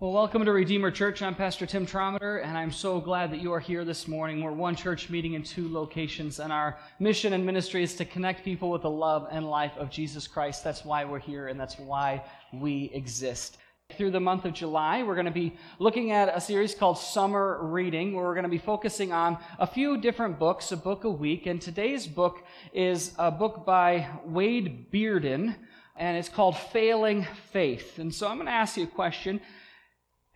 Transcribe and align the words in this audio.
Well, 0.00 0.12
welcome 0.12 0.46
to 0.46 0.52
Redeemer 0.52 0.90
Church. 0.90 1.20
I'm 1.20 1.34
Pastor 1.34 1.66
Tim 1.66 1.84
Trometer, 1.84 2.42
and 2.42 2.56
I'm 2.56 2.72
so 2.72 3.02
glad 3.02 3.30
that 3.32 3.42
you 3.42 3.52
are 3.52 3.60
here 3.60 3.84
this 3.84 4.08
morning. 4.08 4.42
We're 4.42 4.50
one 4.50 4.74
church 4.74 5.10
meeting 5.10 5.34
in 5.34 5.42
two 5.42 5.70
locations, 5.70 6.40
and 6.40 6.50
our 6.50 6.78
mission 6.98 7.34
and 7.34 7.44
ministry 7.44 7.82
is 7.82 7.94
to 7.96 8.06
connect 8.06 8.42
people 8.42 8.70
with 8.70 8.80
the 8.80 8.90
love 8.90 9.28
and 9.30 9.46
life 9.46 9.72
of 9.76 9.90
Jesus 9.90 10.26
Christ. 10.26 10.64
That's 10.64 10.86
why 10.86 11.04
we're 11.04 11.18
here, 11.18 11.48
and 11.48 11.60
that's 11.60 11.78
why 11.78 12.24
we 12.50 12.90
exist. 12.94 13.58
Through 13.98 14.12
the 14.12 14.20
month 14.20 14.46
of 14.46 14.54
July, 14.54 15.02
we're 15.02 15.16
going 15.16 15.26
to 15.26 15.32
be 15.32 15.58
looking 15.78 16.12
at 16.12 16.34
a 16.34 16.40
series 16.40 16.74
called 16.74 16.96
Summer 16.96 17.58
Reading, 17.60 18.14
where 18.14 18.24
we're 18.24 18.32
going 18.32 18.44
to 18.44 18.48
be 18.48 18.56
focusing 18.56 19.12
on 19.12 19.36
a 19.58 19.66
few 19.66 19.98
different 19.98 20.38
books, 20.38 20.72
a 20.72 20.78
book 20.78 21.04
a 21.04 21.10
week. 21.10 21.44
And 21.44 21.60
today's 21.60 22.06
book 22.06 22.42
is 22.72 23.12
a 23.18 23.30
book 23.30 23.66
by 23.66 24.08
Wade 24.24 24.90
Bearden, 24.90 25.56
and 25.94 26.16
it's 26.16 26.30
called 26.30 26.56
Failing 26.56 27.26
Faith. 27.52 27.98
And 27.98 28.14
so 28.14 28.28
I'm 28.28 28.36
going 28.36 28.46
to 28.46 28.52
ask 28.52 28.78
you 28.78 28.84
a 28.84 28.86
question. 28.86 29.42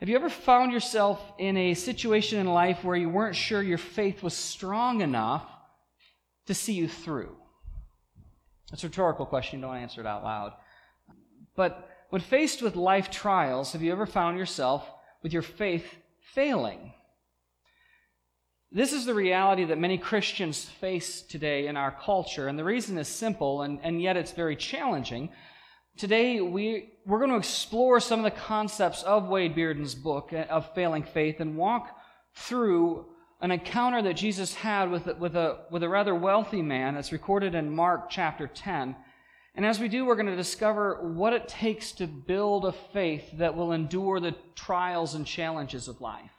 Have 0.04 0.10
you 0.10 0.16
ever 0.16 0.28
found 0.28 0.70
yourself 0.70 1.18
in 1.38 1.56
a 1.56 1.72
situation 1.72 2.38
in 2.38 2.46
life 2.46 2.84
where 2.84 2.94
you 2.94 3.08
weren't 3.08 3.34
sure 3.34 3.62
your 3.62 3.78
faith 3.78 4.22
was 4.22 4.34
strong 4.34 5.00
enough 5.00 5.46
to 6.44 6.52
see 6.52 6.74
you 6.74 6.88
through? 6.88 7.34
It's 8.70 8.84
a 8.84 8.88
rhetorical 8.88 9.24
question, 9.24 9.62
don't 9.62 9.78
answer 9.78 10.02
it 10.02 10.06
out 10.06 10.22
loud. 10.22 10.52
But 11.56 11.88
when 12.10 12.20
faced 12.20 12.60
with 12.60 12.76
life 12.76 13.10
trials, 13.10 13.72
have 13.72 13.80
you 13.80 13.92
ever 13.92 14.04
found 14.04 14.36
yourself 14.36 14.86
with 15.22 15.32
your 15.32 15.40
faith 15.40 15.86
failing? 16.34 16.92
This 18.70 18.92
is 18.92 19.06
the 19.06 19.14
reality 19.14 19.64
that 19.64 19.78
many 19.78 19.96
Christians 19.96 20.66
face 20.66 21.22
today 21.22 21.66
in 21.66 21.78
our 21.78 21.92
culture, 21.92 22.46
and 22.46 22.58
the 22.58 22.64
reason 22.64 22.98
is 22.98 23.08
simple, 23.08 23.62
and, 23.62 23.80
and 23.82 24.02
yet 24.02 24.18
it's 24.18 24.32
very 24.32 24.54
challenging. 24.54 25.30
Today, 25.96 26.40
we, 26.40 26.90
we're 27.06 27.20
going 27.20 27.30
to 27.30 27.36
explore 27.36 28.00
some 28.00 28.18
of 28.18 28.24
the 28.24 28.40
concepts 28.40 29.04
of 29.04 29.28
Wade 29.28 29.54
Bearden's 29.54 29.94
book 29.94 30.32
uh, 30.32 30.38
of 30.50 30.74
Failing 30.74 31.04
Faith 31.04 31.38
and 31.38 31.56
walk 31.56 31.96
through 32.34 33.06
an 33.40 33.52
encounter 33.52 34.02
that 34.02 34.14
Jesus 34.14 34.54
had 34.54 34.90
with, 34.90 35.06
with, 35.18 35.36
a, 35.36 35.60
with 35.70 35.84
a 35.84 35.88
rather 35.88 36.12
wealthy 36.12 36.62
man 36.62 36.94
that's 36.94 37.12
recorded 37.12 37.54
in 37.54 37.70
Mark 37.70 38.10
chapter 38.10 38.48
10. 38.48 38.96
And 39.54 39.64
as 39.64 39.78
we 39.78 39.86
do, 39.86 40.04
we're 40.04 40.16
going 40.16 40.26
to 40.26 40.34
discover 40.34 41.12
what 41.12 41.32
it 41.32 41.46
takes 41.46 41.92
to 41.92 42.08
build 42.08 42.64
a 42.64 42.72
faith 42.72 43.30
that 43.34 43.54
will 43.54 43.70
endure 43.70 44.18
the 44.18 44.34
trials 44.56 45.14
and 45.14 45.24
challenges 45.24 45.86
of 45.86 46.00
life, 46.00 46.32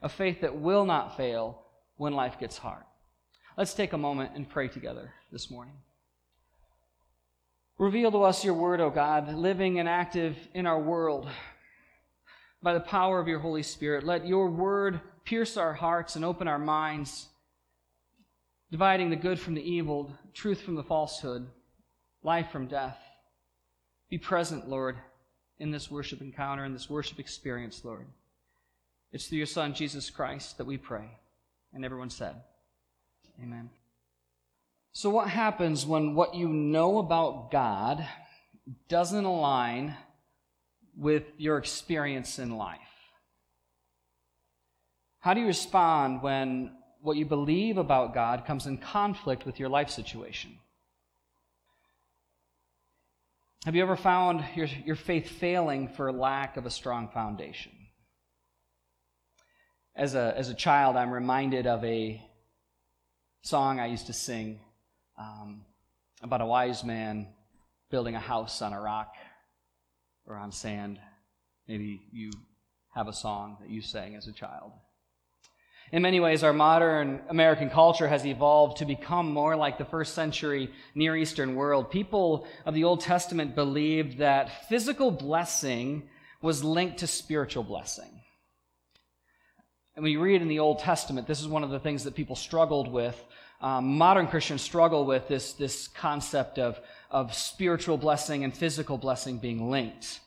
a 0.00 0.08
faith 0.08 0.40
that 0.40 0.56
will 0.56 0.86
not 0.86 1.18
fail 1.18 1.66
when 1.98 2.14
life 2.14 2.40
gets 2.40 2.56
hard. 2.56 2.84
Let's 3.58 3.74
take 3.74 3.92
a 3.92 3.98
moment 3.98 4.30
and 4.36 4.48
pray 4.48 4.68
together 4.68 5.12
this 5.30 5.50
morning. 5.50 5.74
Reveal 7.80 8.12
to 8.12 8.24
us 8.24 8.44
your 8.44 8.52
word, 8.52 8.78
O 8.82 8.90
God, 8.90 9.32
living 9.32 9.80
and 9.80 9.88
active 9.88 10.36
in 10.52 10.66
our 10.66 10.78
world. 10.78 11.26
By 12.62 12.74
the 12.74 12.80
power 12.80 13.18
of 13.18 13.26
your 13.26 13.38
Holy 13.38 13.62
Spirit, 13.62 14.04
let 14.04 14.26
your 14.26 14.50
word 14.50 15.00
pierce 15.24 15.56
our 15.56 15.72
hearts 15.72 16.14
and 16.14 16.22
open 16.22 16.46
our 16.46 16.58
minds, 16.58 17.28
dividing 18.70 19.08
the 19.08 19.16
good 19.16 19.40
from 19.40 19.54
the 19.54 19.62
evil, 19.62 20.12
truth 20.34 20.60
from 20.60 20.74
the 20.74 20.82
falsehood, 20.82 21.46
life 22.22 22.50
from 22.50 22.66
death. 22.66 22.98
Be 24.10 24.18
present, 24.18 24.68
Lord, 24.68 24.98
in 25.58 25.70
this 25.70 25.90
worship 25.90 26.20
encounter, 26.20 26.66
in 26.66 26.74
this 26.74 26.90
worship 26.90 27.18
experience, 27.18 27.82
Lord. 27.82 28.08
It's 29.10 29.26
through 29.26 29.38
your 29.38 29.46
Son, 29.46 29.72
Jesus 29.72 30.10
Christ, 30.10 30.58
that 30.58 30.66
we 30.66 30.76
pray. 30.76 31.16
And 31.72 31.82
everyone 31.82 32.10
said, 32.10 32.34
Amen. 33.42 33.70
So, 34.92 35.08
what 35.10 35.28
happens 35.28 35.86
when 35.86 36.14
what 36.14 36.34
you 36.34 36.48
know 36.48 36.98
about 36.98 37.50
God 37.52 38.06
doesn't 38.88 39.24
align 39.24 39.96
with 40.96 41.24
your 41.36 41.58
experience 41.58 42.38
in 42.38 42.56
life? 42.56 42.78
How 45.20 45.34
do 45.34 45.40
you 45.40 45.46
respond 45.46 46.22
when 46.22 46.72
what 47.02 47.16
you 47.16 47.24
believe 47.24 47.78
about 47.78 48.14
God 48.14 48.44
comes 48.44 48.66
in 48.66 48.78
conflict 48.78 49.46
with 49.46 49.60
your 49.60 49.68
life 49.68 49.90
situation? 49.90 50.58
Have 53.64 53.76
you 53.76 53.82
ever 53.82 53.96
found 53.96 54.42
your, 54.56 54.66
your 54.84 54.96
faith 54.96 55.28
failing 55.28 55.88
for 55.88 56.10
lack 56.10 56.56
of 56.56 56.66
a 56.66 56.70
strong 56.70 57.10
foundation? 57.10 57.72
As 59.94 60.14
a, 60.14 60.34
as 60.36 60.48
a 60.48 60.54
child, 60.54 60.96
I'm 60.96 61.12
reminded 61.12 61.66
of 61.66 61.84
a 61.84 62.22
song 63.42 63.78
I 63.78 63.86
used 63.86 64.06
to 64.06 64.12
sing 64.12 64.60
um, 65.20 65.64
about 66.22 66.40
a 66.40 66.46
wise 66.46 66.82
man 66.82 67.28
building 67.90 68.14
a 68.14 68.20
house 68.20 68.62
on 68.62 68.72
a 68.72 68.80
rock 68.80 69.14
or 70.26 70.36
on 70.36 70.52
sand. 70.52 70.98
Maybe 71.68 72.02
you 72.12 72.30
have 72.94 73.08
a 73.08 73.12
song 73.12 73.58
that 73.60 73.70
you 73.70 73.82
sang 73.82 74.16
as 74.16 74.26
a 74.26 74.32
child. 74.32 74.72
In 75.92 76.02
many 76.02 76.20
ways, 76.20 76.44
our 76.44 76.52
modern 76.52 77.20
American 77.28 77.68
culture 77.68 78.06
has 78.06 78.24
evolved 78.24 78.78
to 78.78 78.84
become 78.84 79.32
more 79.32 79.56
like 79.56 79.76
the 79.76 79.84
first 79.84 80.14
century 80.14 80.70
Near 80.94 81.16
Eastern 81.16 81.56
world. 81.56 81.90
People 81.90 82.46
of 82.64 82.74
the 82.74 82.84
Old 82.84 83.00
Testament 83.00 83.56
believed 83.56 84.18
that 84.18 84.68
physical 84.68 85.10
blessing 85.10 86.08
was 86.40 86.62
linked 86.62 86.98
to 86.98 87.06
spiritual 87.08 87.64
blessing. 87.64 88.22
And 89.96 90.04
we 90.04 90.16
read 90.16 90.42
in 90.42 90.48
the 90.48 90.60
Old 90.60 90.78
Testament, 90.78 91.26
this 91.26 91.40
is 91.40 91.48
one 91.48 91.64
of 91.64 91.70
the 91.70 91.80
things 91.80 92.04
that 92.04 92.14
people 92.14 92.36
struggled 92.36 92.90
with 92.90 93.20
um, 93.60 93.98
modern 93.98 94.26
Christians 94.26 94.62
struggle 94.62 95.04
with 95.04 95.28
this, 95.28 95.52
this 95.52 95.88
concept 95.88 96.58
of, 96.58 96.80
of 97.10 97.34
spiritual 97.34 97.98
blessing 97.98 98.44
and 98.44 98.56
physical 98.56 98.96
blessing 98.96 99.38
being 99.38 99.70
linked. 99.70 100.20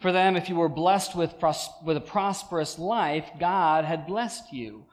For 0.00 0.12
them, 0.12 0.36
if 0.36 0.48
you 0.48 0.54
were 0.54 0.68
blessed 0.68 1.14
with, 1.14 1.38
pros- 1.38 1.68
with 1.84 1.96
a 1.96 2.00
prosperous 2.00 2.78
life, 2.78 3.28
God 3.38 3.84
had 3.84 4.06
blessed 4.06 4.52
you. 4.52 4.86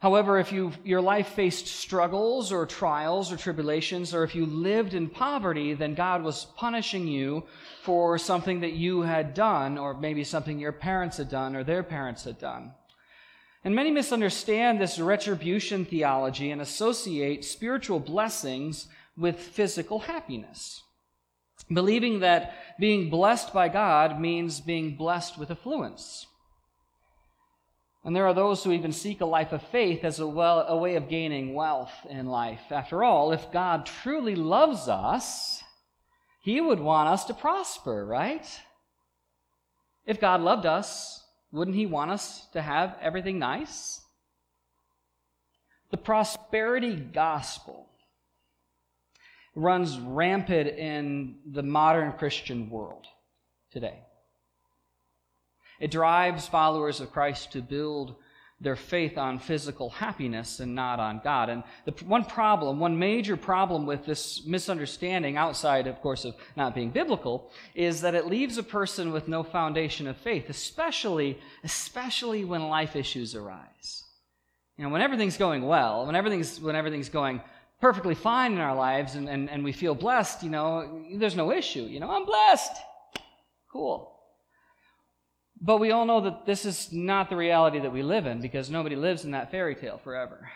However, 0.00 0.38
if 0.38 0.52
you, 0.52 0.72
your 0.84 1.00
life 1.00 1.28
faced 1.28 1.66
struggles 1.66 2.52
or 2.52 2.66
trials 2.66 3.32
or 3.32 3.38
tribulations, 3.38 4.12
or 4.12 4.22
if 4.22 4.34
you 4.34 4.44
lived 4.44 4.92
in 4.92 5.08
poverty, 5.08 5.72
then 5.72 5.94
God 5.94 6.22
was 6.22 6.44
punishing 6.56 7.08
you 7.08 7.44
for 7.84 8.18
something 8.18 8.60
that 8.60 8.74
you 8.74 9.00
had 9.00 9.32
done, 9.32 9.78
or 9.78 9.94
maybe 9.94 10.22
something 10.22 10.58
your 10.58 10.72
parents 10.72 11.16
had 11.16 11.30
done 11.30 11.56
or 11.56 11.64
their 11.64 11.82
parents 11.82 12.24
had 12.24 12.38
done. 12.38 12.72
And 13.64 13.74
many 13.74 13.90
misunderstand 13.90 14.78
this 14.78 14.98
retribution 14.98 15.86
theology 15.86 16.50
and 16.50 16.60
associate 16.60 17.46
spiritual 17.46 17.98
blessings 17.98 18.88
with 19.16 19.40
physical 19.40 20.00
happiness, 20.00 20.82
believing 21.72 22.20
that 22.20 22.54
being 22.78 23.08
blessed 23.08 23.54
by 23.54 23.70
God 23.70 24.20
means 24.20 24.60
being 24.60 24.96
blessed 24.96 25.38
with 25.38 25.50
affluence. 25.50 26.26
And 28.04 28.14
there 28.14 28.26
are 28.26 28.34
those 28.34 28.62
who 28.62 28.72
even 28.72 28.92
seek 28.92 29.22
a 29.22 29.26
life 29.26 29.52
of 29.52 29.62
faith 29.62 30.04
as 30.04 30.20
a, 30.20 30.26
well, 30.26 30.66
a 30.68 30.76
way 30.76 30.96
of 30.96 31.08
gaining 31.08 31.54
wealth 31.54 31.92
in 32.10 32.26
life. 32.26 32.60
After 32.70 33.02
all, 33.02 33.32
if 33.32 33.50
God 33.50 33.86
truly 33.86 34.34
loves 34.34 34.88
us, 34.88 35.62
He 36.42 36.60
would 36.60 36.80
want 36.80 37.08
us 37.08 37.24
to 37.24 37.34
prosper, 37.34 38.04
right? 38.04 38.46
If 40.04 40.20
God 40.20 40.42
loved 40.42 40.66
us, 40.66 41.23
wouldn't 41.54 41.76
he 41.76 41.86
want 41.86 42.10
us 42.10 42.46
to 42.52 42.60
have 42.60 42.96
everything 43.00 43.38
nice? 43.38 44.00
The 45.92 45.96
prosperity 45.96 46.96
gospel 46.96 47.88
runs 49.54 49.96
rampant 50.00 50.68
in 50.68 51.36
the 51.46 51.62
modern 51.62 52.12
Christian 52.14 52.68
world 52.68 53.06
today. 53.70 54.00
It 55.78 55.92
drives 55.92 56.48
followers 56.48 57.00
of 57.00 57.12
Christ 57.12 57.52
to 57.52 57.62
build 57.62 58.16
their 58.64 58.76
faith 58.76 59.16
on 59.16 59.38
physical 59.38 59.90
happiness 59.90 60.58
and 60.58 60.74
not 60.74 60.98
on 60.98 61.20
God. 61.22 61.48
And 61.48 61.62
the 61.84 61.92
one 62.04 62.24
problem, 62.24 62.80
one 62.80 62.98
major 62.98 63.36
problem 63.36 63.86
with 63.86 64.04
this 64.04 64.44
misunderstanding, 64.46 65.36
outside, 65.36 65.86
of 65.86 66.00
course, 66.00 66.24
of 66.24 66.34
not 66.56 66.74
being 66.74 66.90
biblical, 66.90 67.50
is 67.74 68.00
that 68.00 68.14
it 68.14 68.26
leaves 68.26 68.58
a 68.58 68.62
person 68.62 69.12
with 69.12 69.28
no 69.28 69.42
foundation 69.42 70.06
of 70.06 70.16
faith, 70.16 70.48
especially, 70.48 71.38
especially 71.62 72.44
when 72.44 72.68
life 72.68 72.96
issues 72.96 73.34
arise. 73.34 74.04
You 74.76 74.84
know, 74.84 74.90
when 74.90 75.02
everything's 75.02 75.36
going 75.36 75.62
well, 75.62 76.06
when 76.06 76.16
everything's, 76.16 76.60
when 76.60 76.74
everything's 76.74 77.08
going 77.08 77.40
perfectly 77.80 78.14
fine 78.14 78.52
in 78.52 78.58
our 78.58 78.74
lives 78.74 79.14
and, 79.14 79.28
and, 79.28 79.48
and 79.50 79.62
we 79.62 79.72
feel 79.72 79.94
blessed, 79.94 80.42
you 80.42 80.50
know, 80.50 81.04
there's 81.14 81.36
no 81.36 81.52
issue. 81.52 81.82
You 81.82 82.00
know, 82.00 82.10
I'm 82.10 82.24
blessed. 82.24 82.72
Cool. 83.70 84.13
But 85.64 85.78
we 85.78 85.92
all 85.92 86.04
know 86.04 86.20
that 86.20 86.44
this 86.44 86.66
is 86.66 86.92
not 86.92 87.30
the 87.30 87.36
reality 87.36 87.80
that 87.80 87.92
we 87.92 88.02
live 88.02 88.26
in 88.26 88.42
because 88.42 88.68
nobody 88.68 88.96
lives 88.96 89.24
in 89.24 89.30
that 89.30 89.50
fairy 89.50 89.74
tale 89.74 89.96
forever. 89.96 90.50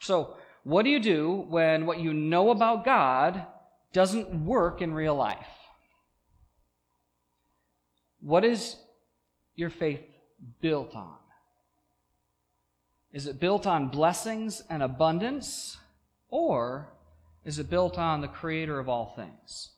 So, 0.00 0.36
what 0.62 0.84
do 0.84 0.90
you 0.90 0.98
do 0.98 1.44
when 1.50 1.84
what 1.84 2.00
you 2.00 2.14
know 2.14 2.48
about 2.48 2.86
God 2.86 3.44
doesn't 3.92 4.46
work 4.46 4.80
in 4.80 4.94
real 4.94 5.14
life? 5.14 5.46
What 8.20 8.46
is 8.46 8.76
your 9.56 9.68
faith 9.68 10.00
built 10.62 10.96
on? 10.96 11.18
Is 13.12 13.26
it 13.26 13.38
built 13.38 13.66
on 13.66 13.88
blessings 13.88 14.62
and 14.70 14.82
abundance, 14.82 15.76
or 16.30 16.88
is 17.44 17.58
it 17.58 17.68
built 17.68 17.98
on 17.98 18.22
the 18.22 18.28
Creator 18.28 18.78
of 18.78 18.88
all 18.88 19.12
things? 19.16 19.72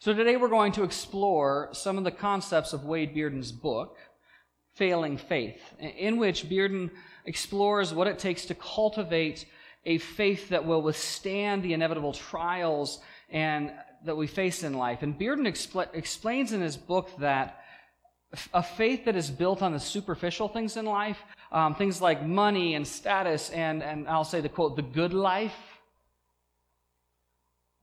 So 0.00 0.14
today 0.14 0.36
we're 0.36 0.46
going 0.46 0.70
to 0.72 0.84
explore 0.84 1.70
some 1.72 1.98
of 1.98 2.04
the 2.04 2.12
concepts 2.12 2.72
of 2.72 2.84
Wade 2.84 3.16
Bearden's 3.16 3.50
book, 3.50 3.96
Failing 4.76 5.16
Faith, 5.16 5.60
in 5.80 6.18
which 6.18 6.48
Bearden 6.48 6.90
explores 7.24 7.92
what 7.92 8.06
it 8.06 8.16
takes 8.16 8.44
to 8.46 8.54
cultivate 8.54 9.44
a 9.84 9.98
faith 9.98 10.50
that 10.50 10.64
will 10.64 10.82
withstand 10.82 11.64
the 11.64 11.72
inevitable 11.72 12.12
trials 12.12 13.00
and 13.28 13.72
that 14.04 14.16
we 14.16 14.28
face 14.28 14.62
in 14.62 14.74
life. 14.74 15.02
And 15.02 15.18
Bearden 15.18 15.48
expl- 15.48 15.92
explains 15.92 16.52
in 16.52 16.60
his 16.60 16.76
book 16.76 17.10
that 17.18 17.60
a 18.54 18.62
faith 18.62 19.04
that 19.06 19.16
is 19.16 19.28
built 19.30 19.62
on 19.62 19.72
the 19.72 19.80
superficial 19.80 20.46
things 20.46 20.76
in 20.76 20.84
life, 20.84 21.18
um, 21.50 21.74
things 21.74 22.00
like 22.00 22.24
money 22.24 22.76
and 22.76 22.86
status, 22.86 23.50
and, 23.50 23.82
and 23.82 24.06
I'll 24.06 24.22
say 24.22 24.40
the 24.40 24.48
quote, 24.48 24.76
the 24.76 24.82
good 24.82 25.12
life, 25.12 25.56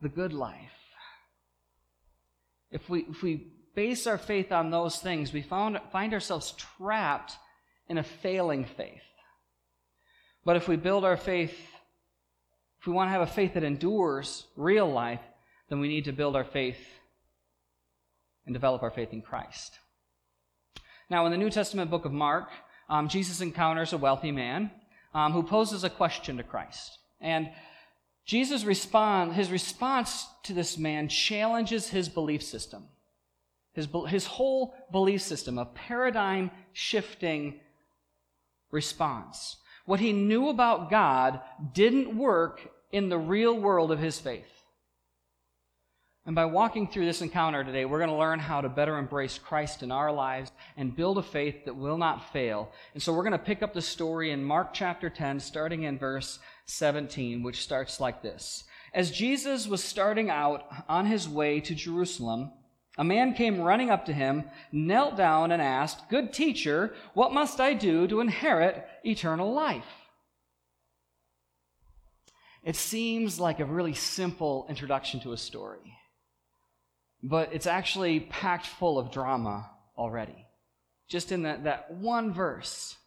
the 0.02 0.08
good 0.08 0.32
life. 0.32 0.85
If 2.76 2.90
we, 2.90 3.06
if 3.10 3.24
we 3.24 3.48
base 3.74 4.06
our 4.06 4.18
faith 4.18 4.52
on 4.52 4.70
those 4.70 4.98
things, 4.98 5.32
we 5.32 5.42
found, 5.42 5.80
find 5.94 6.14
ourselves 6.14 6.54
trapped 6.78 7.38
in 7.88 7.98
a 7.98 8.04
failing 8.04 8.66
faith. 8.66 9.02
But 10.44 10.58
if 10.58 10.68
we 10.68 10.76
build 10.76 11.06
our 11.06 11.16
faith, 11.16 11.58
if 12.82 12.86
we 12.86 12.92
want 12.92 13.08
to 13.08 13.14
have 13.14 13.22
a 13.22 13.28
faith 13.28 13.54
that 13.54 13.64
endures 13.64 14.46
real 14.58 14.92
life, 14.92 15.22
then 15.70 15.80
we 15.80 15.88
need 15.88 16.04
to 16.06 16.12
build 16.12 16.36
our 16.36 16.44
faith 16.44 16.78
and 18.46 18.54
develop 18.54 18.84
our 18.84 18.92
faith 18.92 19.14
in 19.14 19.22
Christ. 19.22 19.80
Now, 21.10 21.26
in 21.26 21.32
the 21.32 21.38
New 21.38 21.50
Testament 21.50 21.90
book 21.90 22.04
of 22.04 22.12
Mark, 22.12 22.50
um, 22.90 23.08
Jesus 23.08 23.40
encounters 23.40 23.94
a 23.94 23.98
wealthy 23.98 24.32
man 24.32 24.70
um, 25.14 25.32
who 25.32 25.44
poses 25.44 25.86
a 25.86 25.90
question 25.90 26.36
to 26.38 26.44
Christ. 26.44 27.00
And 27.22 27.50
Jesus 28.26 28.64
respond, 28.64 29.34
his 29.34 29.52
response 29.52 30.28
to 30.44 30.54
this 30.54 30.78
man 30.78 31.08
challenges 31.08 31.90
his 31.90 32.10
belief 32.10 32.42
system, 32.42 32.86
his, 33.74 33.88
his 34.08 34.26
whole 34.26 34.74
belief 34.92 35.22
system, 35.22 35.58
a 35.58 35.66
paradigm 35.66 36.50
shifting 36.74 37.60
response. 38.72 39.58
What 39.86 40.00
he 40.00 40.12
knew 40.12 40.50
about 40.50 40.90
God 40.90 41.40
didn't 41.74 42.18
work 42.18 42.68
in 42.92 43.10
the 43.10 43.18
real 43.18 43.56
world 43.60 43.92
of 43.92 44.00
his 44.00 44.20
faith. 44.20 44.56
And 46.26 46.34
by 46.34 46.46
walking 46.46 46.88
through 46.88 47.06
this 47.06 47.22
encounter 47.22 47.64
today, 47.64 47.86
we're 47.86 48.00
going 48.00 48.10
to 48.10 48.16
learn 48.16 48.40
how 48.40 48.60
to 48.60 48.70
better 48.70 48.98
embrace 48.98 49.38
Christ 49.38 49.84
in 49.84 49.92
our 49.92 50.12
lives 50.12 50.52
and 50.76 50.96
build 50.96 51.20
a 51.20 51.24
faith 51.24 51.66
that 51.66 51.76
will 51.76 52.00
not 52.00 52.34
fail. 52.34 52.72
And 52.96 53.04
so 53.04 53.14
we're 53.14 53.22
going 53.22 53.34
to 53.34 53.38
pick 53.38 53.62
up 53.62 53.76
the 53.76 53.82
story 53.82 54.32
in 54.32 54.44
Mark 54.44 54.74
chapter 54.74 55.08
10, 55.08 55.40
starting 55.40 55.84
in 55.84 56.00
verse 56.00 56.40
17, 56.66 57.44
which 57.44 57.64
starts 57.64 58.00
like 58.00 58.22
this. 58.22 58.64
As 58.94 59.12
Jesus 59.12 59.68
was 59.68 59.84
starting 59.84 60.30
out 60.30 60.66
on 60.88 61.06
his 61.06 61.28
way 61.28 61.60
to 61.62 61.76
Jerusalem, 61.76 62.52
a 62.98 63.04
man 63.04 63.34
came 63.34 63.62
running 63.62 63.90
up 63.90 64.06
to 64.06 64.14
him, 64.14 64.46
knelt 64.72 65.18
down, 65.18 65.52
and 65.52 65.62
asked, 65.62 66.10
Good 66.10 66.32
teacher, 66.32 66.94
what 67.14 67.34
must 67.34 67.60
I 67.60 67.74
do 67.74 68.08
to 68.08 68.22
inherit 68.22 68.86
eternal 69.04 69.54
life? 69.54 69.84
It 72.64 72.76
seems 72.76 73.40
like 73.40 73.60
a 73.60 73.66
really 73.66 73.94
simple 73.94 74.66
introduction 74.70 75.20
to 75.22 75.34
a 75.34 75.38
story 75.38 75.96
but 77.26 77.50
it's 77.54 77.66
actually 77.66 78.20
packed 78.20 78.68
full 78.68 79.00
of 79.00 79.12
drama 79.12 79.68
already. 79.98 80.46
Just 81.10 81.32
in 81.32 81.42
that, 81.42 81.64
that 81.64 81.92
one 81.92 82.32
verse. 82.32 82.98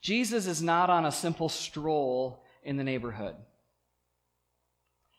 Jesus 0.00 0.46
is 0.46 0.62
not 0.62 0.88
on 0.88 1.04
a 1.04 1.12
simple 1.12 1.50
stroll 1.50 2.42
in 2.66 2.76
the 2.76 2.84
neighborhood. 2.84 3.36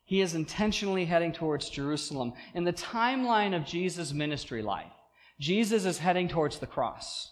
He 0.05 0.21
is 0.21 0.35
intentionally 0.35 1.05
heading 1.05 1.33
towards 1.33 1.69
Jerusalem. 1.69 2.33
In 2.53 2.63
the 2.63 2.73
timeline 2.73 3.55
of 3.55 3.65
Jesus' 3.65 4.13
ministry 4.13 4.61
life, 4.61 4.91
Jesus 5.39 5.85
is 5.85 5.97
heading 5.97 6.27
towards 6.27 6.59
the 6.59 6.67
cross. 6.67 7.31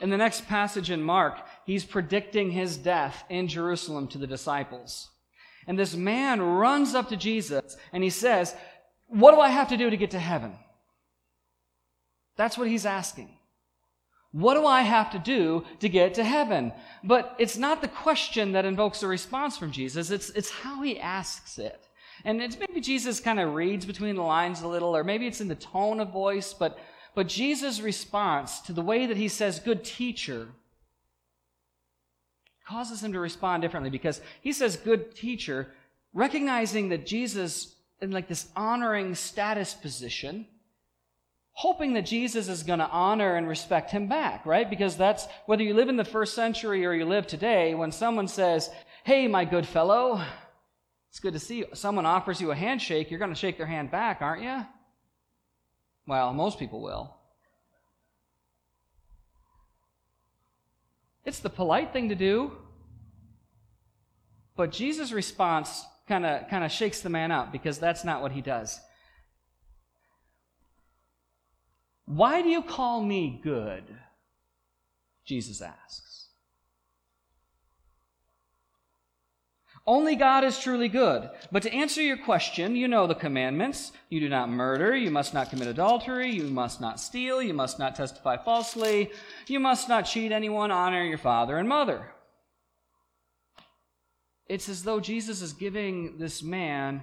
In 0.00 0.10
the 0.10 0.16
next 0.16 0.46
passage 0.46 0.90
in 0.90 1.02
Mark, 1.02 1.38
he's 1.66 1.84
predicting 1.84 2.50
his 2.50 2.76
death 2.76 3.24
in 3.28 3.46
Jerusalem 3.46 4.08
to 4.08 4.18
the 4.18 4.26
disciples. 4.26 5.10
And 5.66 5.78
this 5.78 5.94
man 5.94 6.42
runs 6.42 6.94
up 6.94 7.08
to 7.10 7.16
Jesus 7.16 7.76
and 7.92 8.02
he 8.02 8.10
says, 8.10 8.54
what 9.06 9.32
do 9.32 9.40
I 9.40 9.50
have 9.50 9.68
to 9.68 9.76
do 9.76 9.88
to 9.88 9.96
get 9.96 10.10
to 10.12 10.18
heaven? 10.18 10.54
That's 12.36 12.58
what 12.58 12.68
he's 12.68 12.86
asking. 12.86 13.30
What 14.34 14.54
do 14.54 14.66
I 14.66 14.82
have 14.82 15.12
to 15.12 15.18
do 15.20 15.64
to 15.78 15.88
get 15.88 16.14
to 16.14 16.24
heaven? 16.24 16.72
But 17.04 17.36
it's 17.38 17.56
not 17.56 17.80
the 17.80 17.88
question 17.88 18.50
that 18.52 18.64
invokes 18.64 19.04
a 19.04 19.06
response 19.06 19.56
from 19.56 19.70
Jesus, 19.70 20.10
it's, 20.10 20.30
it's 20.30 20.50
how 20.50 20.82
he 20.82 20.98
asks 20.98 21.56
it. 21.56 21.86
And 22.24 22.42
it's 22.42 22.58
maybe 22.58 22.80
Jesus 22.80 23.20
kind 23.20 23.38
of 23.38 23.54
reads 23.54 23.86
between 23.86 24.16
the 24.16 24.22
lines 24.22 24.62
a 24.62 24.68
little, 24.68 24.96
or 24.96 25.04
maybe 25.04 25.28
it's 25.28 25.40
in 25.40 25.46
the 25.46 25.54
tone 25.54 26.00
of 26.00 26.10
voice, 26.10 26.52
but, 26.52 26.78
but 27.14 27.28
Jesus' 27.28 27.80
response 27.80 28.60
to 28.62 28.72
the 28.72 28.82
way 28.82 29.06
that 29.06 29.16
he 29.16 29.28
says, 29.28 29.60
good 29.60 29.84
teacher, 29.84 30.48
causes 32.66 33.04
him 33.04 33.12
to 33.12 33.20
respond 33.20 33.62
differently 33.62 33.90
because 33.90 34.20
he 34.40 34.52
says, 34.52 34.76
good 34.76 35.14
teacher, 35.14 35.68
recognizing 36.12 36.88
that 36.88 37.06
Jesus 37.06 37.76
in 38.00 38.10
like 38.10 38.26
this 38.26 38.48
honoring 38.56 39.14
status 39.14 39.74
position, 39.74 40.46
hoping 41.54 41.94
that 41.94 42.04
Jesus 42.04 42.48
is 42.48 42.64
going 42.64 42.80
to 42.80 42.88
honor 42.88 43.36
and 43.36 43.48
respect 43.48 43.90
him 43.90 44.08
back, 44.08 44.44
right? 44.44 44.68
Because 44.68 44.96
that's 44.96 45.26
whether 45.46 45.62
you 45.62 45.72
live 45.72 45.88
in 45.88 45.96
the 45.96 46.04
first 46.04 46.34
century 46.34 46.84
or 46.84 46.92
you 46.92 47.04
live 47.04 47.26
today, 47.26 47.74
when 47.74 47.92
someone 47.92 48.28
says, 48.28 48.70
Hey, 49.04 49.28
my 49.28 49.44
good 49.44 49.66
fellow, 49.66 50.22
it's 51.10 51.20
good 51.20 51.34
to 51.34 51.38
see 51.38 51.58
you. 51.58 51.66
Someone 51.72 52.06
offers 52.06 52.40
you 52.40 52.50
a 52.50 52.56
handshake, 52.56 53.10
you're 53.10 53.20
going 53.20 53.32
to 53.32 53.38
shake 53.38 53.56
their 53.56 53.66
hand 53.66 53.90
back, 53.90 54.20
aren't 54.20 54.42
you? 54.42 54.66
Well, 56.06 56.32
most 56.32 56.58
people 56.58 56.82
will. 56.82 57.14
It's 61.24 61.38
the 61.38 61.50
polite 61.50 61.92
thing 61.92 62.08
to 62.08 62.14
do. 62.14 62.52
But 64.56 64.72
Jesus' 64.72 65.12
response 65.12 65.84
kind 66.06 66.26
of 66.26 66.48
kind 66.48 66.64
of 66.64 66.70
shakes 66.70 67.00
the 67.00 67.08
man 67.08 67.30
up 67.30 67.50
because 67.50 67.78
that's 67.78 68.04
not 68.04 68.20
what 68.20 68.32
he 68.32 68.40
does. 68.40 68.80
Why 72.06 72.42
do 72.42 72.48
you 72.48 72.62
call 72.62 73.02
me 73.02 73.40
good? 73.42 73.84
Jesus 75.24 75.62
asks. 75.62 76.04
Only 79.86 80.16
God 80.16 80.44
is 80.44 80.58
truly 80.58 80.88
good. 80.88 81.28
But 81.52 81.62
to 81.64 81.72
answer 81.72 82.00
your 82.00 82.16
question, 82.16 82.74
you 82.74 82.88
know 82.88 83.06
the 83.06 83.14
commandments. 83.14 83.92
You 84.08 84.18
do 84.20 84.30
not 84.30 84.48
murder. 84.48 84.96
You 84.96 85.10
must 85.10 85.34
not 85.34 85.50
commit 85.50 85.68
adultery. 85.68 86.30
You 86.30 86.44
must 86.44 86.80
not 86.80 86.98
steal. 86.98 87.42
You 87.42 87.52
must 87.52 87.78
not 87.78 87.94
testify 87.94 88.38
falsely. 88.38 89.10
You 89.46 89.60
must 89.60 89.88
not 89.88 90.06
cheat 90.06 90.32
anyone. 90.32 90.70
Honor 90.70 91.04
your 91.04 91.18
father 91.18 91.58
and 91.58 91.68
mother. 91.68 92.12
It's 94.46 94.70
as 94.70 94.84
though 94.84 95.00
Jesus 95.00 95.42
is 95.42 95.52
giving 95.52 96.16
this 96.16 96.42
man 96.42 97.02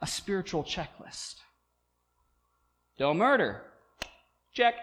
a 0.00 0.06
spiritual 0.06 0.64
checklist. 0.64 1.36
Don't 2.98 3.18
murder. 3.18 3.62
Check. 4.52 4.74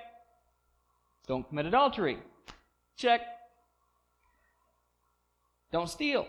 Don't 1.27 1.47
commit 1.47 1.65
adultery. 1.65 2.17
Check. 2.97 3.21
Don't 5.71 5.89
steal. 5.89 6.27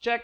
Check. 0.00 0.22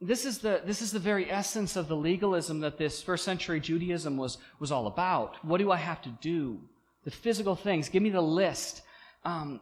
This 0.00 0.24
is 0.24 0.38
the, 0.38 0.62
this 0.64 0.82
is 0.82 0.90
the 0.90 0.98
very 0.98 1.30
essence 1.30 1.76
of 1.76 1.88
the 1.88 1.96
legalism 1.96 2.60
that 2.60 2.78
this 2.78 3.02
first 3.02 3.24
century 3.24 3.60
Judaism 3.60 4.16
was, 4.16 4.38
was 4.58 4.72
all 4.72 4.86
about. 4.86 5.36
What 5.44 5.58
do 5.58 5.70
I 5.70 5.76
have 5.76 6.02
to 6.02 6.08
do? 6.20 6.60
The 7.04 7.10
physical 7.10 7.54
things. 7.54 7.88
Give 7.88 8.02
me 8.02 8.10
the 8.10 8.20
list. 8.20 8.82
Um, 9.24 9.60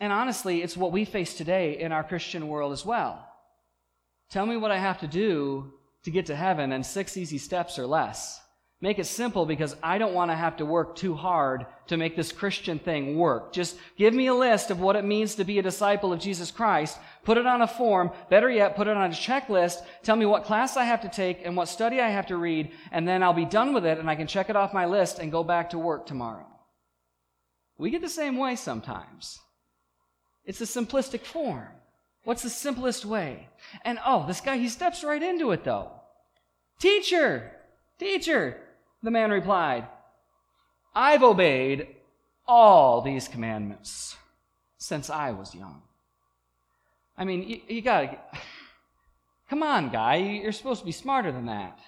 and 0.00 0.12
honestly, 0.12 0.62
it's 0.62 0.76
what 0.76 0.92
we 0.92 1.04
face 1.04 1.34
today 1.34 1.78
in 1.78 1.92
our 1.92 2.04
Christian 2.04 2.48
world 2.48 2.72
as 2.72 2.86
well. 2.86 3.26
Tell 4.30 4.46
me 4.46 4.56
what 4.56 4.70
I 4.70 4.78
have 4.78 5.00
to 5.00 5.06
do 5.06 5.72
to 6.04 6.10
get 6.10 6.26
to 6.26 6.36
heaven, 6.36 6.72
and 6.72 6.86
six 6.86 7.16
easy 7.16 7.38
steps 7.38 7.78
or 7.78 7.86
less. 7.86 8.40
Make 8.80 9.00
it 9.00 9.06
simple 9.06 9.44
because 9.44 9.74
I 9.82 9.98
don't 9.98 10.14
want 10.14 10.30
to 10.30 10.36
have 10.36 10.58
to 10.58 10.64
work 10.64 10.94
too 10.94 11.14
hard 11.16 11.66
to 11.88 11.96
make 11.96 12.14
this 12.14 12.30
Christian 12.30 12.78
thing 12.78 13.16
work. 13.16 13.52
Just 13.52 13.76
give 13.96 14.14
me 14.14 14.28
a 14.28 14.34
list 14.34 14.70
of 14.70 14.78
what 14.78 14.94
it 14.94 15.04
means 15.04 15.34
to 15.34 15.44
be 15.44 15.58
a 15.58 15.62
disciple 15.62 16.12
of 16.12 16.20
Jesus 16.20 16.52
Christ. 16.52 16.96
Put 17.24 17.38
it 17.38 17.46
on 17.46 17.60
a 17.60 17.66
form. 17.66 18.12
Better 18.30 18.48
yet, 18.48 18.76
put 18.76 18.86
it 18.86 18.96
on 18.96 19.10
a 19.10 19.14
checklist. 19.14 19.78
Tell 20.04 20.14
me 20.14 20.26
what 20.26 20.44
class 20.44 20.76
I 20.76 20.84
have 20.84 21.00
to 21.00 21.08
take 21.08 21.44
and 21.44 21.56
what 21.56 21.68
study 21.68 22.00
I 22.00 22.08
have 22.08 22.26
to 22.26 22.36
read, 22.36 22.70
and 22.92 23.06
then 23.06 23.24
I'll 23.24 23.32
be 23.32 23.44
done 23.44 23.74
with 23.74 23.84
it 23.84 23.98
and 23.98 24.08
I 24.08 24.14
can 24.14 24.28
check 24.28 24.48
it 24.48 24.54
off 24.54 24.72
my 24.72 24.86
list 24.86 25.18
and 25.18 25.32
go 25.32 25.42
back 25.42 25.70
to 25.70 25.78
work 25.78 26.06
tomorrow. 26.06 26.46
We 27.78 27.90
get 27.90 28.00
the 28.00 28.08
same 28.08 28.36
way 28.36 28.54
sometimes. 28.54 29.40
It's 30.44 30.60
a 30.60 30.64
simplistic 30.64 31.22
form. 31.22 31.66
What's 32.22 32.42
the 32.42 32.50
simplest 32.50 33.04
way? 33.04 33.48
And 33.84 33.98
oh, 34.06 34.24
this 34.26 34.40
guy, 34.40 34.56
he 34.56 34.68
steps 34.68 35.02
right 35.02 35.22
into 35.22 35.50
it 35.50 35.64
though. 35.64 35.90
Teacher, 36.78 37.50
teacher, 37.98 38.56
the 39.02 39.10
man 39.10 39.30
replied, 39.30 39.86
I've 40.94 41.22
obeyed 41.22 41.88
all 42.46 43.00
these 43.02 43.28
commandments 43.28 44.16
since 44.78 45.10
I 45.10 45.32
was 45.32 45.54
young. 45.54 45.82
I 47.16 47.24
mean, 47.24 47.48
you, 47.48 47.60
you 47.68 47.82
gotta, 47.82 48.18
come 49.50 49.62
on, 49.62 49.90
guy, 49.90 50.16
you're 50.16 50.52
supposed 50.52 50.80
to 50.80 50.86
be 50.86 50.92
smarter 50.92 51.32
than 51.32 51.46
that. 51.46 51.78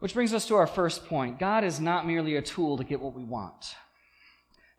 Which 0.00 0.14
brings 0.14 0.32
us 0.32 0.46
to 0.46 0.56
our 0.56 0.66
first 0.66 1.06
point 1.06 1.38
God 1.38 1.62
is 1.62 1.78
not 1.78 2.06
merely 2.06 2.36
a 2.36 2.42
tool 2.42 2.78
to 2.78 2.84
get 2.84 3.00
what 3.00 3.14
we 3.14 3.24
want. 3.24 3.74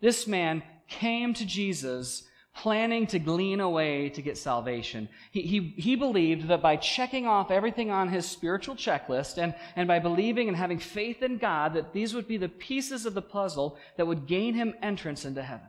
This 0.00 0.26
man 0.26 0.62
came 0.88 1.32
to 1.34 1.46
Jesus 1.46 2.24
planning 2.54 3.06
to 3.08 3.18
glean 3.18 3.60
away 3.60 4.10
to 4.10 4.22
get 4.22 4.36
salvation. 4.36 5.08
He, 5.30 5.42
he, 5.42 5.60
he 5.76 5.96
believed 5.96 6.48
that 6.48 6.62
by 6.62 6.76
checking 6.76 7.26
off 7.26 7.50
everything 7.50 7.90
on 7.90 8.08
his 8.08 8.28
spiritual 8.28 8.76
checklist 8.76 9.38
and, 9.38 9.54
and 9.74 9.88
by 9.88 9.98
believing 9.98 10.48
and 10.48 10.56
having 10.56 10.78
faith 10.78 11.22
in 11.22 11.38
God, 11.38 11.74
that 11.74 11.92
these 11.92 12.14
would 12.14 12.28
be 12.28 12.36
the 12.36 12.48
pieces 12.48 13.06
of 13.06 13.14
the 13.14 13.22
puzzle 13.22 13.78
that 13.96 14.06
would 14.06 14.26
gain 14.26 14.54
him 14.54 14.74
entrance 14.82 15.24
into 15.24 15.42
heaven, 15.42 15.68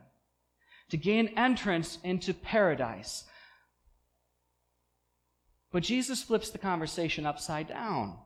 to 0.90 0.96
gain 0.96 1.28
entrance 1.36 1.98
into 2.04 2.34
paradise. 2.34 3.24
But 5.72 5.82
Jesus 5.82 6.22
flips 6.22 6.50
the 6.50 6.58
conversation 6.58 7.24
upside 7.26 7.68
down 7.68 8.18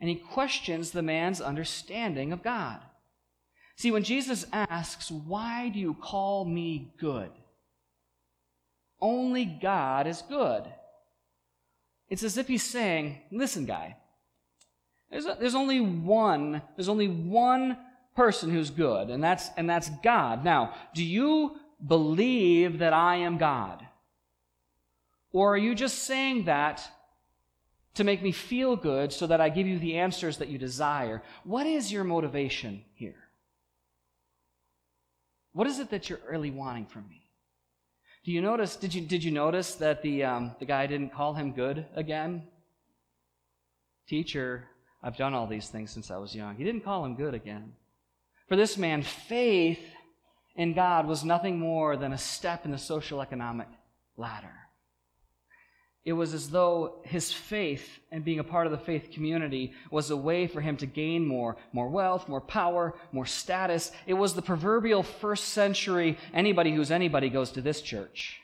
and 0.00 0.08
he 0.08 0.16
questions 0.16 0.90
the 0.90 1.02
man's 1.02 1.40
understanding 1.40 2.32
of 2.32 2.42
God. 2.42 2.80
See, 3.76 3.90
when 3.90 4.02
Jesus 4.02 4.46
asks, 4.52 5.10
Why 5.10 5.68
do 5.68 5.78
you 5.78 5.94
call 5.94 6.44
me 6.44 6.94
good? 6.98 7.30
Only 9.00 9.44
God 9.44 10.06
is 10.06 10.22
good. 10.22 10.64
It's 12.08 12.22
as 12.22 12.36
if 12.36 12.48
he's 12.48 12.62
saying, 12.62 13.20
listen, 13.30 13.66
guy, 13.66 13.96
there's, 15.10 15.26
a, 15.26 15.36
there's 15.38 15.54
only 15.54 15.80
one, 15.80 16.62
there's 16.76 16.88
only 16.88 17.08
one 17.08 17.76
person 18.16 18.50
who's 18.50 18.70
good, 18.70 19.10
and 19.10 19.22
that's, 19.22 19.48
and 19.56 19.68
that's 19.68 19.90
God. 20.02 20.44
Now, 20.44 20.74
do 20.94 21.04
you 21.04 21.56
believe 21.84 22.80
that 22.80 22.92
I 22.92 23.16
am 23.16 23.38
God? 23.38 23.86
Or 25.32 25.54
are 25.54 25.58
you 25.58 25.74
just 25.74 26.00
saying 26.00 26.44
that 26.44 26.82
to 27.94 28.04
make 28.04 28.22
me 28.22 28.32
feel 28.32 28.76
good 28.76 29.12
so 29.12 29.26
that 29.26 29.40
I 29.40 29.48
give 29.48 29.66
you 29.66 29.78
the 29.78 29.96
answers 29.96 30.38
that 30.38 30.48
you 30.48 30.58
desire? 30.58 31.22
What 31.44 31.66
is 31.66 31.92
your 31.92 32.04
motivation 32.04 32.84
here? 32.94 33.14
What 35.52 35.66
is 35.66 35.78
it 35.78 35.90
that 35.90 36.08
you're 36.08 36.20
really 36.28 36.50
wanting 36.50 36.86
from 36.86 37.08
me? 37.08 37.19
Do 38.22 38.32
you 38.32 38.42
notice, 38.42 38.76
did 38.76 38.92
you, 38.92 39.00
did 39.00 39.24
you 39.24 39.30
notice 39.30 39.74
that 39.76 40.02
the, 40.02 40.24
um, 40.24 40.54
the 40.58 40.66
guy 40.66 40.86
didn't 40.86 41.12
call 41.14 41.32
him 41.32 41.52
good 41.52 41.86
again? 41.96 42.42
Teacher, 44.06 44.64
I've 45.02 45.16
done 45.16 45.32
all 45.32 45.46
these 45.46 45.68
things 45.68 45.90
since 45.90 46.10
I 46.10 46.18
was 46.18 46.34
young. 46.34 46.56
He 46.56 46.64
didn't 46.64 46.84
call 46.84 47.04
him 47.04 47.16
good 47.16 47.32
again. 47.32 47.72
For 48.48 48.56
this 48.56 48.76
man, 48.76 49.02
faith 49.02 49.80
in 50.56 50.74
God 50.74 51.06
was 51.06 51.24
nothing 51.24 51.58
more 51.58 51.96
than 51.96 52.12
a 52.12 52.18
step 52.18 52.66
in 52.66 52.70
the 52.70 52.78
social 52.78 53.22
economic 53.22 53.68
ladder. 54.16 54.59
It 56.04 56.14
was 56.14 56.32
as 56.32 56.48
though 56.48 57.02
his 57.04 57.30
faith 57.30 57.98
and 58.10 58.24
being 58.24 58.38
a 58.38 58.44
part 58.44 58.66
of 58.66 58.72
the 58.72 58.78
faith 58.78 59.10
community 59.12 59.74
was 59.90 60.10
a 60.10 60.16
way 60.16 60.46
for 60.46 60.62
him 60.62 60.78
to 60.78 60.86
gain 60.86 61.26
more, 61.26 61.58
more 61.72 61.90
wealth, 61.90 62.26
more 62.26 62.40
power, 62.40 62.94
more 63.12 63.26
status. 63.26 63.92
It 64.06 64.14
was 64.14 64.32
the 64.32 64.40
proverbial 64.40 65.02
first 65.02 65.48
century 65.48 66.16
anybody 66.32 66.72
who's 66.74 66.90
anybody 66.90 67.28
goes 67.28 67.50
to 67.52 67.60
this 67.60 67.82
church. 67.82 68.40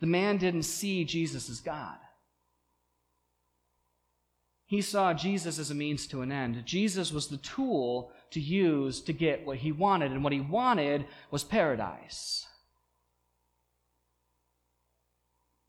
The 0.00 0.06
man 0.06 0.38
didn't 0.38 0.64
see 0.64 1.04
Jesus 1.04 1.50
as 1.50 1.60
God. 1.60 1.98
He 4.64 4.80
saw 4.80 5.12
Jesus 5.12 5.58
as 5.58 5.70
a 5.70 5.74
means 5.74 6.06
to 6.06 6.22
an 6.22 6.32
end. 6.32 6.64
Jesus 6.64 7.12
was 7.12 7.28
the 7.28 7.36
tool 7.36 8.10
to 8.30 8.40
use 8.40 9.02
to 9.02 9.12
get 9.12 9.46
what 9.46 9.58
he 9.58 9.70
wanted, 9.70 10.10
and 10.10 10.24
what 10.24 10.32
he 10.32 10.40
wanted 10.40 11.04
was 11.30 11.44
paradise. 11.44 12.46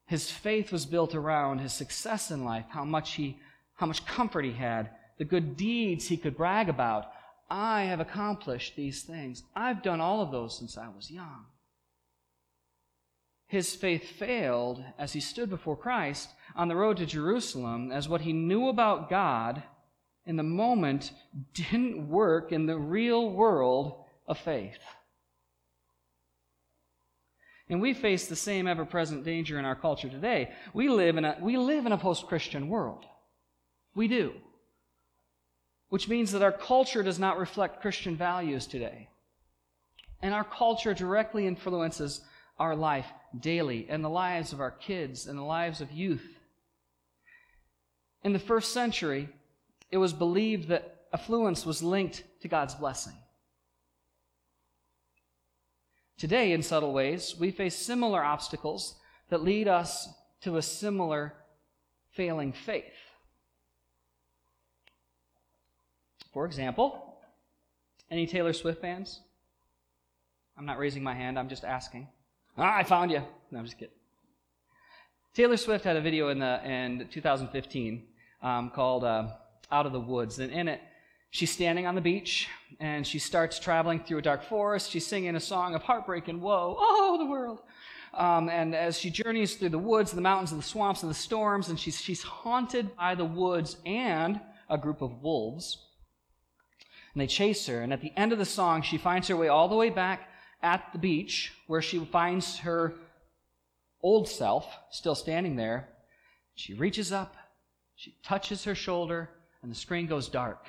His 0.06 0.30
faith 0.30 0.72
was 0.72 0.86
built 0.86 1.16
around 1.16 1.60
his 1.60 1.74
success 1.74 2.32
in 2.32 2.44
life, 2.44 2.66
how 2.70 2.84
much 2.84 3.14
he 3.14 3.40
how 3.76 3.88
much 3.88 4.06
comfort 4.06 4.46
he 4.46 4.52
had, 4.52 4.92
the 5.18 5.26
good 5.26 5.58
deeds 5.58 6.08
he 6.08 6.18
could 6.18 6.38
brag 6.38 6.70
about. 6.70 7.12
I 7.50 7.84
have 7.84 8.00
accomplished 8.00 8.76
these 8.76 9.02
things. 9.02 9.44
I've 9.56 9.84
done 9.84 10.00
all 10.00 10.22
of 10.22 10.32
those 10.32 10.58
since 10.58 10.78
I 10.78 10.88
was 10.88 11.12
young. 11.12 11.46
His 13.48 13.76
faith 13.76 14.04
failed 14.04 14.84
as 14.98 15.14
he 15.14 15.20
stood 15.20 15.50
before 15.50 15.76
Christ 15.76 16.30
on 16.56 16.68
the 16.68 16.76
road 16.76 16.98
to 16.98 17.06
Jerusalem, 17.06 17.92
as 17.92 18.10
what 18.10 18.22
he 18.22 18.34
knew 18.34 18.70
about 18.70 19.10
God 19.10 19.64
in 20.26 20.38
the 20.38 20.44
moment 20.44 21.12
didn't 21.54 22.10
work 22.10 22.52
in 22.52 22.66
the 22.66 22.78
real 22.78 23.30
world 23.30 24.06
of 24.28 24.40
faith. 24.40 24.80
And 27.74 27.82
we 27.82 27.96
face 27.96 28.28
the 28.28 28.36
same 28.36 28.68
ever 28.68 28.86
present 28.86 29.26
danger 29.26 29.58
in 29.58 29.66
our 29.66 29.74
culture 29.76 30.08
today. 30.08 30.52
We 30.76 30.90
live 30.90 31.18
in 31.18 31.26
a, 31.26 31.38
we 31.42 31.58
live 31.58 31.88
in 31.88 31.92
a 31.92 31.98
post 31.98 32.28
Christian 32.28 32.70
world. 32.70 33.04
We 33.96 34.08
do. 34.08 34.34
Which 35.90 36.08
means 36.08 36.32
that 36.34 36.44
our 36.44 36.52
culture 36.52 37.02
does 37.02 37.18
not 37.18 37.40
reflect 37.40 37.82
Christian 37.82 38.16
values 38.16 38.68
today. 38.68 39.10
And 40.22 40.36
our 40.36 40.44
culture 40.44 40.94
directly 40.94 41.48
influences 41.48 42.22
our 42.60 42.76
life 42.76 43.08
daily 43.40 43.88
and 43.90 44.04
the 44.04 44.10
lives 44.10 44.54
of 44.54 44.62
our 44.62 44.70
kids 44.70 45.26
and 45.26 45.36
the 45.36 45.42
lives 45.42 45.82
of 45.82 45.92
youth. 45.92 46.38
In 48.24 48.34
the 48.34 48.40
first 48.40 48.72
century, 48.72 49.30
it 49.90 49.98
was 49.98 50.14
believed 50.14 50.68
that 50.68 51.08
affluence 51.12 51.66
was 51.66 51.82
linked 51.82 52.24
to 52.42 52.48
God's 52.48 52.76
blessing. 52.76 53.16
Today, 56.18 56.52
in 56.52 56.62
subtle 56.62 56.94
ways, 56.94 57.36
we 57.40 57.52
face 57.52 57.76
similar 57.76 58.24
obstacles 58.24 58.96
that 59.30 59.44
lead 59.44 59.68
us 59.68 60.10
to 60.42 60.58
a 60.58 60.62
similar 60.62 61.34
failing 62.12 62.54
faith. 62.54 62.94
For 66.34 66.46
example, 66.46 67.18
any 68.10 68.28
Taylor 68.28 68.54
Swift 68.54 68.82
fans? 68.82 69.22
I'm 70.58 70.66
not 70.66 70.78
raising 70.78 71.04
my 71.04 71.14
hand, 71.14 71.38
I'm 71.38 71.50
just 71.50 71.64
asking. 71.64 72.08
Ah, 72.58 72.76
I 72.78 72.84
found 72.84 73.12
you. 73.12 73.22
No, 73.52 73.60
I'm 73.60 73.66
just 73.66 73.78
kidding. 73.78 73.96
Taylor 75.34 75.58
Swift 75.58 75.84
had 75.84 75.96
a 75.96 76.02
video 76.02 76.30
in, 76.30 76.40
the, 76.40 76.64
in 76.64 77.08
2015 77.12 78.04
um, 78.44 78.70
called 78.70 79.04
uh, 79.04 79.30
Out 79.72 79.88
of 79.88 79.92
the 79.92 80.00
Woods, 80.00 80.38
and 80.38 80.52
in 80.52 80.68
it, 80.68 80.80
She's 81.34 81.50
standing 81.50 81.88
on 81.88 81.96
the 81.96 82.02
beach 82.02 82.48
and 82.80 83.08
she 83.08 83.18
starts 83.18 83.58
traveling 83.58 84.04
through 84.04 84.20
a 84.20 84.22
dark 84.22 84.44
forest. 84.44 84.92
She's 84.92 85.08
singing 85.08 85.36
a 85.36 85.40
song 85.40 85.74
of 85.74 85.82
heartbreak 85.82 86.28
and 86.28 86.40
woe. 86.40 86.76
Oh, 86.78 87.18
the 87.18 87.26
world. 87.26 87.64
Um, 88.14 88.50
and 88.50 88.76
as 88.76 89.00
she 89.00 89.10
journeys 89.10 89.56
through 89.56 89.70
the 89.70 89.80
woods, 89.80 90.12
the 90.12 90.22
mountains, 90.22 90.52
and 90.52 90.62
the 90.62 90.66
swamps, 90.66 91.02
and 91.02 91.10
the 91.10 91.16
storms, 91.16 91.70
and 91.70 91.80
she's, 91.80 92.00
she's 92.00 92.22
haunted 92.22 92.96
by 92.96 93.16
the 93.16 93.26
woods 93.26 93.78
and 93.84 94.40
a 94.70 94.78
group 94.78 95.02
of 95.02 95.24
wolves. 95.24 95.80
And 97.16 97.22
they 97.22 97.26
chase 97.26 97.66
her. 97.66 97.82
And 97.82 97.92
at 97.92 98.02
the 98.02 98.14
end 98.16 98.32
of 98.32 98.38
the 98.38 98.46
song, 98.46 98.84
she 98.84 99.00
finds 99.00 99.28
her 99.28 99.36
way 99.36 99.48
all 99.48 99.68
the 99.68 99.76
way 99.76 99.90
back 99.90 100.30
at 100.62 100.88
the 100.94 101.00
beach 101.00 101.52
where 101.66 101.82
she 101.82 101.98
finds 102.06 102.60
her 102.60 102.94
old 104.04 104.30
self 104.30 104.68
still 104.92 105.16
standing 105.16 105.56
there. 105.56 105.90
She 106.54 106.76
reaches 106.76 107.12
up, 107.12 107.36
she 107.96 108.18
touches 108.24 108.66
her 108.66 108.76
shoulder, 108.76 109.32
and 109.64 109.72
the 109.72 109.76
screen 109.76 110.06
goes 110.06 110.30
dark. 110.30 110.68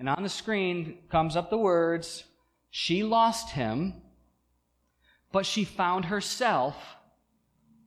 And 0.00 0.08
on 0.08 0.22
the 0.22 0.30
screen 0.30 0.96
comes 1.10 1.36
up 1.36 1.50
the 1.50 1.58
words, 1.58 2.24
She 2.70 3.04
lost 3.04 3.50
him, 3.50 4.00
but 5.30 5.44
she 5.44 5.62
found 5.64 6.06
herself, 6.06 6.74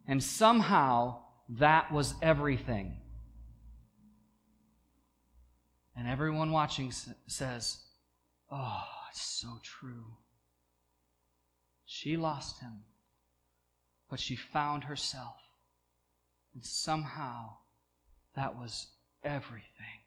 and 0.08 0.24
somehow 0.24 1.24
that 1.50 1.91
was 1.91 2.13
everything. 2.22 2.98
And 5.96 6.08
everyone 6.08 6.51
watching 6.51 6.93
says, 7.25 7.79
Oh, 8.51 8.84
it's 9.10 9.24
so 9.24 9.60
true. 9.63 10.17
She 11.86 12.15
lost 12.15 12.60
him, 12.62 12.84
but 14.08 14.20
she 14.20 14.36
found 14.36 14.84
herself. 14.84 15.38
And 16.53 16.63
somehow 16.63 17.55
that 18.36 18.55
was 18.55 18.86
everything. 19.24 20.02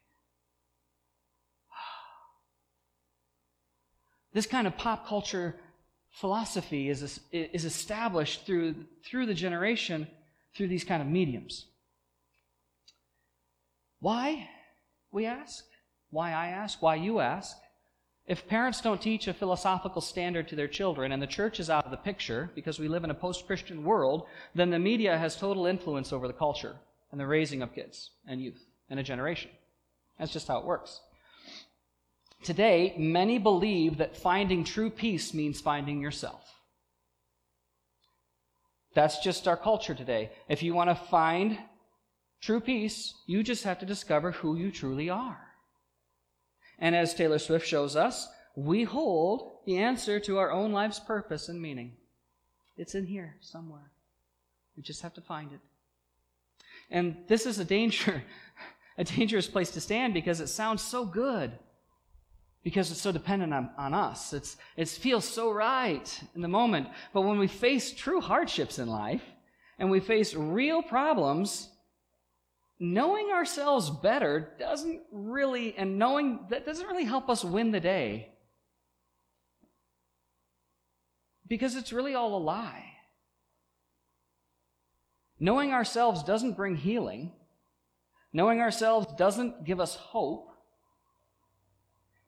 This 4.37 4.45
kind 4.45 4.67
of 4.67 4.77
pop 4.77 5.07
culture 5.07 5.55
philosophy 6.11 6.89
is, 6.89 7.19
is 7.31 7.65
established 7.65 8.45
through, 8.45 8.75
through 9.03 9.25
the 9.25 9.33
generation 9.33 10.05
through 10.55 10.67
these 10.67 10.83
kind 10.83 11.01
of 11.01 11.07
mediums. 11.07 11.65
Why, 13.99 14.47
we 15.11 15.25
ask? 15.25 15.65
Why 16.11 16.33
I 16.33 16.49
ask? 16.49 16.83
Why 16.83 16.93
you 16.97 17.19
ask? 17.19 17.57
If 18.27 18.47
parents 18.47 18.79
don't 18.79 19.01
teach 19.01 19.27
a 19.27 19.33
philosophical 19.33 20.01
standard 20.01 20.47
to 20.49 20.55
their 20.55 20.67
children 20.67 21.11
and 21.11 21.19
the 21.19 21.25
church 21.25 21.59
is 21.59 21.71
out 21.71 21.85
of 21.85 21.89
the 21.89 21.97
picture 21.97 22.51
because 22.53 22.77
we 22.77 22.87
live 22.87 23.03
in 23.03 23.09
a 23.09 23.15
post 23.15 23.47
Christian 23.47 23.83
world, 23.83 24.27
then 24.53 24.69
the 24.69 24.77
media 24.77 25.17
has 25.17 25.35
total 25.35 25.65
influence 25.65 26.13
over 26.13 26.27
the 26.27 26.33
culture 26.45 26.75
and 27.11 27.19
the 27.19 27.25
raising 27.25 27.63
of 27.63 27.73
kids 27.73 28.11
and 28.27 28.39
youth 28.39 28.63
and 28.87 28.99
a 28.99 29.03
generation. 29.03 29.49
That's 30.19 30.31
just 30.31 30.47
how 30.47 30.59
it 30.59 30.65
works. 30.65 31.01
Today, 32.47 32.93
many 32.97 33.37
believe 33.39 33.97
that 33.97 34.15
finding 34.15 34.63
true 34.63 34.89
peace 34.89 35.33
means 35.33 35.59
finding 35.59 35.99
yourself. 36.01 36.45
That's 38.95 39.19
just 39.19 39.49
our 39.49 39.57
culture 39.57 39.93
today. 39.93 40.31
If 40.47 40.63
you 40.63 40.73
want 40.73 40.89
to 40.89 40.95
find 40.95 41.57
True 42.41 42.59
peace, 42.59 43.15
you 43.25 43.43
just 43.43 43.63
have 43.63 43.79
to 43.79 43.85
discover 43.85 44.31
who 44.31 44.55
you 44.55 44.71
truly 44.71 45.09
are. 45.09 45.39
And 46.79 46.95
as 46.95 47.13
Taylor 47.13 47.39
Swift 47.39 47.67
shows 47.67 47.95
us, 47.95 48.27
we 48.55 48.83
hold 48.83 49.57
the 49.65 49.77
answer 49.77 50.19
to 50.21 50.37
our 50.37 50.51
own 50.51 50.71
life's 50.71 50.99
purpose 50.99 51.49
and 51.49 51.61
meaning. 51.61 51.93
It's 52.77 52.95
in 52.95 53.05
here 53.05 53.35
somewhere. 53.41 53.91
We 54.75 54.83
just 54.83 55.01
have 55.01 55.15
to 55.15 55.21
find 55.21 55.51
it. 55.51 55.59
And 56.91 57.17
this 57.27 57.45
is 57.45 57.57
a 57.59 57.65
danger, 57.65 58.23
a 58.97 59.03
dangerous 59.03 59.47
place 59.47 59.71
to 59.71 59.81
stand 59.81 60.13
because 60.13 60.39
it 60.39 60.47
sounds 60.47 60.83
so 60.83 61.03
good. 61.03 61.51
Because 62.67 62.91
it's 62.91 62.99
so 62.99 63.13
dependent 63.13 63.53
on, 63.53 63.69
on 63.77 63.93
us. 63.93 64.33
It's, 64.33 64.57
it 64.75 64.89
feels 64.89 65.23
so 65.23 65.51
right 65.51 66.21
in 66.35 66.41
the 66.41 66.49
moment. 66.49 66.89
But 67.13 67.21
when 67.21 67.39
we 67.39 67.47
face 67.47 67.93
true 67.93 68.19
hardships 68.19 68.77
in 68.77 68.89
life 68.89 69.21
and 69.79 69.89
we 69.89 70.01
face 70.01 70.33
real 70.33 70.83
problems, 70.83 71.69
knowing 72.77 73.29
ourselves 73.29 73.89
better 73.89 74.51
doesn't 74.59 74.99
really, 75.13 75.77
and 75.77 75.97
knowing 75.97 76.41
that 76.49 76.65
doesn't 76.65 76.87
really 76.87 77.05
help 77.05 77.29
us 77.29 77.41
win 77.41 77.71
the 77.71 77.79
day. 77.79 78.33
Because 81.47 81.77
it's 81.77 81.93
really 81.93 82.15
all 82.15 82.35
a 82.35 82.43
lie. 82.43 82.83
Knowing 85.39 85.71
ourselves 85.71 86.21
doesn't 86.21 86.57
bring 86.57 86.75
healing. 86.75 87.31
Knowing 88.33 88.59
ourselves 88.59 89.07
doesn't 89.17 89.63
give 89.63 89.79
us 89.79 89.95
hope. 89.95 90.51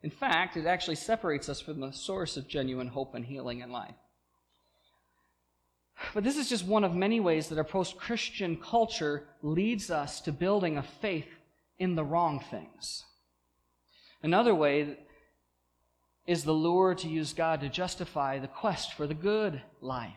In 0.02 0.10
fact, 0.10 0.56
it 0.56 0.66
actually 0.66 0.96
separates 0.96 1.48
us 1.48 1.60
from 1.60 1.80
the 1.80 1.92
source 1.92 2.36
of 2.36 2.48
genuine 2.48 2.88
hope 2.88 3.14
and 3.14 3.24
healing 3.24 3.60
in 3.60 3.70
life. 3.70 3.94
But 6.14 6.24
this 6.24 6.38
is 6.38 6.48
just 6.48 6.64
one 6.64 6.84
of 6.84 6.94
many 6.94 7.20
ways 7.20 7.48
that 7.48 7.58
our 7.58 7.64
post 7.64 7.98
Christian 7.98 8.56
culture 8.56 9.24
leads 9.42 9.90
us 9.90 10.20
to 10.22 10.32
building 10.32 10.78
a 10.78 10.82
faith 10.82 11.28
in 11.78 11.94
the 11.94 12.04
wrong 12.04 12.42
things. 12.50 13.04
Another 14.22 14.54
way 14.54 14.96
is 16.26 16.44
the 16.44 16.52
lure 16.52 16.94
to 16.94 17.08
use 17.08 17.34
God 17.34 17.60
to 17.60 17.68
justify 17.68 18.38
the 18.38 18.48
quest 18.48 18.94
for 18.94 19.06
the 19.06 19.14
good 19.14 19.60
life. 19.82 20.12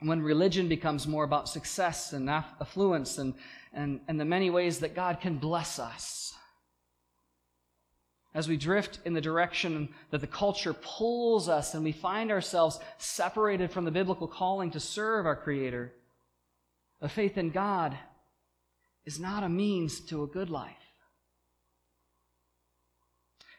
When 0.00 0.22
religion 0.22 0.68
becomes 0.68 1.06
more 1.06 1.24
about 1.24 1.48
success 1.48 2.12
and 2.12 2.28
affluence 2.28 3.18
and, 3.18 3.34
and, 3.72 4.00
and 4.08 4.20
the 4.20 4.24
many 4.24 4.50
ways 4.50 4.80
that 4.80 4.94
God 4.94 5.20
can 5.20 5.38
bless 5.38 5.78
us 5.78 6.34
as 8.34 8.48
we 8.48 8.56
drift 8.56 8.98
in 9.04 9.12
the 9.12 9.20
direction 9.20 9.88
that 10.10 10.20
the 10.20 10.26
culture 10.26 10.74
pulls 10.74 11.48
us 11.48 11.74
and 11.74 11.84
we 11.84 11.92
find 11.92 12.30
ourselves 12.30 12.80
separated 12.98 13.70
from 13.70 13.84
the 13.84 13.90
biblical 13.90 14.26
calling 14.26 14.70
to 14.70 14.80
serve 14.80 15.26
our 15.26 15.36
Creator, 15.36 15.92
a 17.00 17.08
faith 17.08 17.36
in 17.36 17.50
God 17.50 17.98
is 19.04 19.20
not 19.20 19.42
a 19.42 19.48
means 19.48 20.00
to 20.00 20.22
a 20.22 20.26
good 20.26 20.48
life. 20.48 20.76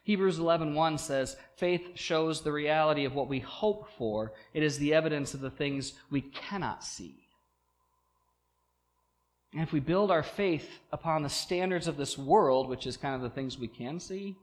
Hebrews 0.06 0.38
11:1 0.38 0.98
says, 0.98 1.38
"Faith 1.56 1.98
shows 1.98 2.42
the 2.42 2.52
reality 2.52 3.06
of 3.06 3.16
what 3.16 3.30
we 3.30 3.40
hope 3.40 3.88
for. 3.98 4.34
It 4.54 4.64
is 4.64 4.78
the 4.78 4.94
evidence 4.94 5.34
of 5.34 5.40
the 5.40 5.52
things 5.52 5.94
we 6.10 6.22
cannot 6.22 6.84
see." 6.84 7.30
And 9.54 9.62
if 9.62 9.72
we 9.72 9.80
build 9.80 10.10
our 10.12 10.24
faith 10.24 10.80
upon 10.92 11.22
the 11.22 11.30
standards 11.30 11.88
of 11.88 11.96
this 11.96 12.18
world, 12.18 12.68
which 12.68 12.88
is 12.88 12.98
kind 12.98 13.16
of 13.16 13.22
the 13.22 13.30
things 13.30 13.58
we 13.58 13.68
can 13.68 14.00
see, 14.00 14.36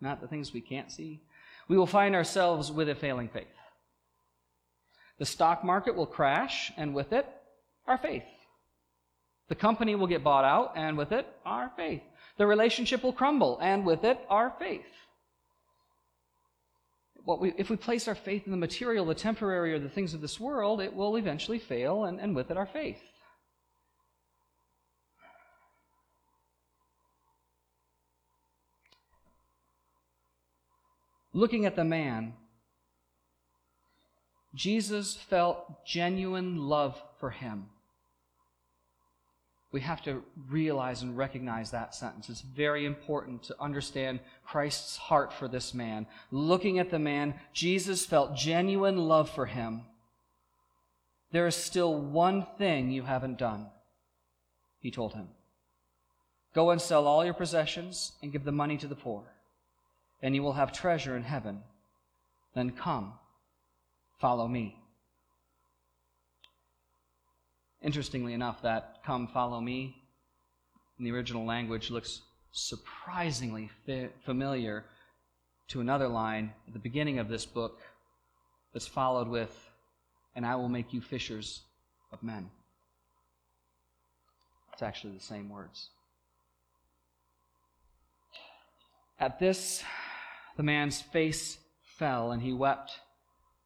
not 0.00 0.20
the 0.20 0.28
things 0.28 0.52
we 0.52 0.60
can't 0.60 0.90
see, 0.90 1.20
we 1.68 1.76
will 1.76 1.86
find 1.86 2.14
ourselves 2.14 2.70
with 2.70 2.88
a 2.88 2.94
failing 2.94 3.28
faith. 3.28 3.46
The 5.18 5.26
stock 5.26 5.64
market 5.64 5.96
will 5.96 6.06
crash, 6.06 6.72
and 6.76 6.94
with 6.94 7.12
it, 7.12 7.26
our 7.86 7.98
faith. 7.98 8.24
The 9.48 9.54
company 9.54 9.94
will 9.94 10.06
get 10.06 10.24
bought 10.24 10.44
out, 10.44 10.72
and 10.76 10.98
with 10.98 11.12
it, 11.12 11.26
our 11.44 11.70
faith. 11.76 12.02
The 12.36 12.46
relationship 12.46 13.02
will 13.02 13.12
crumble, 13.12 13.58
and 13.60 13.86
with 13.86 14.04
it, 14.04 14.18
our 14.28 14.52
faith. 14.58 14.84
We, 17.24 17.54
if 17.56 17.70
we 17.70 17.76
place 17.76 18.06
our 18.06 18.14
faith 18.14 18.42
in 18.44 18.52
the 18.52 18.58
material, 18.58 19.04
the 19.06 19.14
temporary, 19.14 19.72
or 19.72 19.78
the 19.78 19.88
things 19.88 20.14
of 20.14 20.20
this 20.20 20.38
world, 20.38 20.80
it 20.80 20.94
will 20.94 21.16
eventually 21.16 21.58
fail, 21.58 22.04
and, 22.04 22.20
and 22.20 22.36
with 22.36 22.50
it, 22.50 22.56
our 22.56 22.66
faith. 22.66 23.00
Looking 31.36 31.66
at 31.66 31.76
the 31.76 31.84
man, 31.84 32.32
Jesus 34.54 35.14
felt 35.14 35.84
genuine 35.84 36.56
love 36.56 37.00
for 37.20 37.28
him. 37.28 37.66
We 39.70 39.82
have 39.82 40.00
to 40.04 40.22
realize 40.48 41.02
and 41.02 41.14
recognize 41.14 41.70
that 41.70 41.94
sentence. 41.94 42.30
It's 42.30 42.40
very 42.40 42.86
important 42.86 43.42
to 43.44 43.56
understand 43.60 44.20
Christ's 44.46 44.96
heart 44.96 45.30
for 45.30 45.46
this 45.46 45.74
man. 45.74 46.06
Looking 46.30 46.78
at 46.78 46.90
the 46.90 46.98
man, 46.98 47.34
Jesus 47.52 48.06
felt 48.06 48.34
genuine 48.34 48.96
love 48.96 49.28
for 49.28 49.44
him. 49.44 49.82
There 51.32 51.46
is 51.46 51.54
still 51.54 51.94
one 51.94 52.46
thing 52.56 52.90
you 52.90 53.02
haven't 53.02 53.36
done, 53.36 53.66
he 54.80 54.90
told 54.90 55.12
him. 55.12 55.28
Go 56.54 56.70
and 56.70 56.80
sell 56.80 57.06
all 57.06 57.26
your 57.26 57.34
possessions 57.34 58.12
and 58.22 58.32
give 58.32 58.44
the 58.44 58.52
money 58.52 58.78
to 58.78 58.86
the 58.86 58.94
poor 58.94 59.35
and 60.22 60.34
you 60.34 60.42
will 60.42 60.54
have 60.54 60.72
treasure 60.72 61.16
in 61.16 61.22
heaven. 61.22 61.62
Then 62.54 62.70
come, 62.70 63.14
follow 64.18 64.48
me. 64.48 64.76
Interestingly 67.82 68.32
enough, 68.32 68.62
that 68.62 68.98
come, 69.04 69.28
follow 69.28 69.60
me 69.60 69.96
in 70.98 71.04
the 71.04 71.12
original 71.12 71.44
language 71.44 71.90
looks 71.90 72.22
surprisingly 72.52 73.70
fi- 73.84 74.08
familiar 74.24 74.84
to 75.68 75.80
another 75.80 76.08
line 76.08 76.52
at 76.66 76.72
the 76.72 76.78
beginning 76.78 77.18
of 77.18 77.28
this 77.28 77.44
book 77.44 77.80
that's 78.72 78.86
followed 78.86 79.28
with, 79.28 79.70
and 80.34 80.46
I 80.46 80.54
will 80.56 80.68
make 80.68 80.92
you 80.92 81.00
fishers 81.00 81.62
of 82.12 82.22
men. 82.22 82.50
It's 84.72 84.82
actually 84.82 85.14
the 85.14 85.20
same 85.20 85.48
words. 85.48 85.90
At 89.18 89.38
this, 89.38 89.82
the 90.56 90.62
man's 90.62 91.00
face 91.00 91.58
fell, 91.82 92.32
and 92.32 92.42
he 92.42 92.52
wept. 92.52 92.92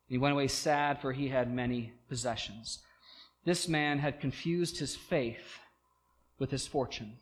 He 0.08 0.18
went 0.18 0.34
away 0.34 0.48
sad, 0.48 1.00
for 1.00 1.12
he 1.12 1.28
had 1.28 1.52
many 1.52 1.92
possessions. 2.08 2.80
This 3.44 3.68
man 3.68 3.98
had 3.98 4.20
confused 4.20 4.78
his 4.78 4.96
faith 4.96 5.58
with 6.38 6.50
his 6.50 6.66
fortune. 6.66 7.18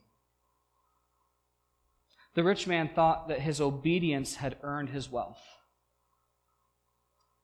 The 2.34 2.44
rich 2.44 2.66
man 2.66 2.90
thought 2.94 3.28
that 3.28 3.40
his 3.40 3.60
obedience 3.60 4.36
had 4.36 4.56
earned 4.62 4.90
his 4.90 5.10
wealth. 5.10 5.42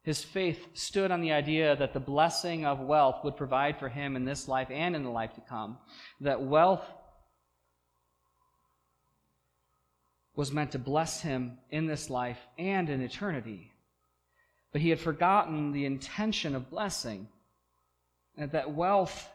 His 0.03 0.23
faith 0.23 0.67
stood 0.73 1.09
on 1.09 1.21
the 1.21 1.31
idea 1.31 1.75
that 1.75 1.93
the 1.93 1.99
blessing 1.99 2.65
of 2.65 2.79
wealth 2.79 3.23
would 3.23 3.35
provide 3.35 3.79
for 3.79 3.89
him 3.89 4.15
in 4.15 4.23
this 4.23 4.47
life 4.47 4.69
and 4.69 4.95
in 4.95 5.03
the 5.03 5.09
life 5.09 5.33
to 5.33 5.41
come. 5.41 5.79
That 6.21 6.43
wealth 6.43 6.85
was 10.35 10.51
meant 10.51 10.71
to 10.71 10.79
bless 10.79 11.21
him 11.21 11.57
in 11.69 11.85
this 11.85 12.09
life 12.09 12.39
and 12.57 12.89
in 12.89 13.01
eternity. 13.01 13.71
But 14.71 14.81
he 14.81 14.89
had 14.89 14.99
forgotten 14.99 15.71
the 15.71 15.85
intention 15.85 16.55
of 16.55 16.69
blessing. 16.69 17.27
And 18.37 18.51
that 18.51 18.73
wealth, 18.73 19.29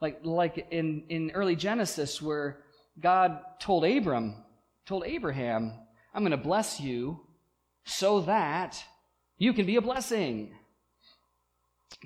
like, 0.00 0.20
like 0.22 0.68
in, 0.70 1.04
in 1.08 1.32
early 1.32 1.56
Genesis, 1.56 2.22
where 2.22 2.60
God 3.00 3.40
told 3.58 3.84
Abram, 3.84 4.36
told 4.86 5.04
Abraham, 5.04 5.72
I'm 6.14 6.22
going 6.22 6.30
to 6.30 6.36
bless 6.36 6.80
you 6.80 7.20
so 7.84 8.20
that 8.20 8.82
you 9.36 9.52
can 9.52 9.66
be 9.66 9.76
a 9.76 9.82
blessing. 9.82 10.54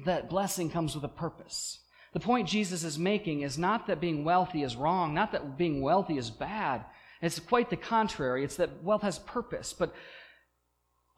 That 0.07 0.31
blessing 0.31 0.71
comes 0.71 0.95
with 0.95 1.05
a 1.05 1.09
purpose. 1.09 1.81
The 2.15 2.21
point 2.21 2.49
Jesus 2.49 2.85
is 2.85 2.99
making 2.99 3.43
is 3.43 3.59
not 3.59 3.87
that 3.87 4.01
being 4.01 4.25
wealthy 4.25 4.63
is 4.63 4.77
wrong, 4.77 5.13
not 5.13 5.33
that 5.33 5.59
being 5.59 5.83
wealthy 5.83 6.17
is 6.17 6.31
bad. 6.31 6.85
It's 7.21 7.39
quite 7.39 7.71
the 7.71 7.77
contrary. 7.77 8.45
It's 8.45 8.57
that 8.57 8.83
wealth 8.83 9.03
has 9.03 9.19
purpose, 9.19 9.73
but 9.73 9.95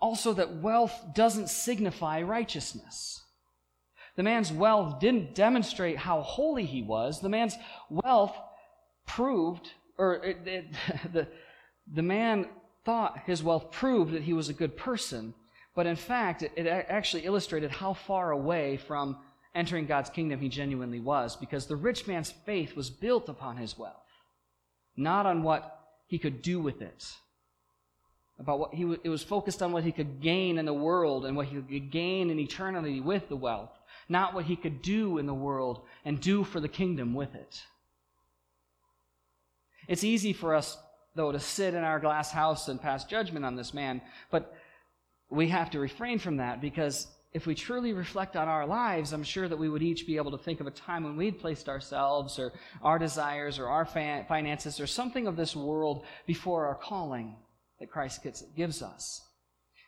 also 0.00 0.32
that 0.32 0.56
wealth 0.56 0.94
doesn't 1.14 1.50
signify 1.50 2.22
righteousness. 2.22 3.22
The 4.16 4.22
man's 4.22 4.52
wealth 4.52 5.00
didn't 5.00 5.34
demonstrate 5.34 5.96
how 5.96 6.22
holy 6.22 6.64
he 6.64 6.82
was. 6.82 7.20
The 7.20 7.28
man's 7.28 7.56
wealth 7.88 8.36
proved, 9.06 9.70
or 9.98 10.24
it, 10.24 10.38
it, 10.46 10.64
the, 11.12 11.28
the 11.92 12.02
man 12.02 12.48
thought 12.84 13.20
his 13.26 13.42
wealth 13.42 13.70
proved 13.70 14.12
that 14.12 14.22
he 14.22 14.32
was 14.32 14.48
a 14.48 14.54
good 14.54 14.76
person, 14.76 15.34
but 15.74 15.86
in 15.86 15.96
fact, 15.96 16.42
it, 16.42 16.52
it 16.56 16.66
actually 16.66 17.24
illustrated 17.24 17.70
how 17.70 17.92
far 17.92 18.30
away 18.30 18.76
from 18.76 19.18
entering 19.54 19.86
God's 19.86 20.10
kingdom 20.10 20.40
he 20.40 20.48
genuinely 20.48 21.00
was, 21.00 21.36
because 21.36 21.66
the 21.66 21.76
rich 21.76 22.06
man's 22.06 22.30
faith 22.30 22.76
was 22.76 22.90
built 22.90 23.28
upon 23.28 23.56
his 23.56 23.78
wealth, 23.78 23.94
not 24.96 25.26
on 25.26 25.42
what 25.42 25.79
he 26.10 26.18
could 26.18 26.42
do 26.42 26.60
with 26.60 26.82
it. 26.82 27.06
About 28.40 28.58
what 28.58 28.74
he 28.74 28.82
it 29.04 29.08
was 29.08 29.22
focused 29.22 29.62
on 29.62 29.70
what 29.70 29.84
he 29.84 29.92
could 29.92 30.20
gain 30.20 30.58
in 30.58 30.64
the 30.64 30.74
world 30.74 31.24
and 31.24 31.36
what 31.36 31.46
he 31.46 31.60
could 31.60 31.92
gain 31.92 32.30
in 32.30 32.40
eternity 32.40 33.00
with 33.00 33.28
the 33.28 33.36
wealth, 33.36 33.70
not 34.08 34.34
what 34.34 34.46
he 34.46 34.56
could 34.56 34.82
do 34.82 35.18
in 35.18 35.26
the 35.26 35.34
world 35.34 35.82
and 36.04 36.20
do 36.20 36.42
for 36.42 36.58
the 36.58 36.68
kingdom 36.68 37.14
with 37.14 37.36
it. 37.36 37.62
It's 39.86 40.02
easy 40.02 40.32
for 40.32 40.52
us, 40.52 40.76
though, 41.14 41.30
to 41.30 41.38
sit 41.38 41.74
in 41.74 41.84
our 41.84 42.00
glass 42.00 42.32
house 42.32 42.66
and 42.66 42.82
pass 42.82 43.04
judgment 43.04 43.44
on 43.44 43.54
this 43.54 43.72
man, 43.72 44.02
but 44.32 44.52
we 45.30 45.48
have 45.50 45.70
to 45.70 45.78
refrain 45.78 46.18
from 46.18 46.38
that 46.38 46.60
because 46.60 47.06
if 47.32 47.46
we 47.46 47.54
truly 47.54 47.92
reflect 47.92 48.34
on 48.34 48.48
our 48.48 48.66
lives, 48.66 49.12
I'm 49.12 49.22
sure 49.22 49.48
that 49.48 49.58
we 49.58 49.68
would 49.68 49.82
each 49.82 50.06
be 50.06 50.16
able 50.16 50.32
to 50.32 50.38
think 50.38 50.60
of 50.60 50.66
a 50.66 50.72
time 50.72 51.04
when 51.04 51.16
we'd 51.16 51.38
placed 51.38 51.68
ourselves 51.68 52.38
or 52.38 52.52
our 52.82 52.98
desires 52.98 53.58
or 53.58 53.68
our 53.68 53.84
finances 53.84 54.80
or 54.80 54.86
something 54.88 55.28
of 55.28 55.36
this 55.36 55.54
world 55.54 56.04
before 56.26 56.66
our 56.66 56.74
calling 56.74 57.36
that 57.78 57.90
Christ 57.90 58.26
gives 58.56 58.82
us. 58.82 59.22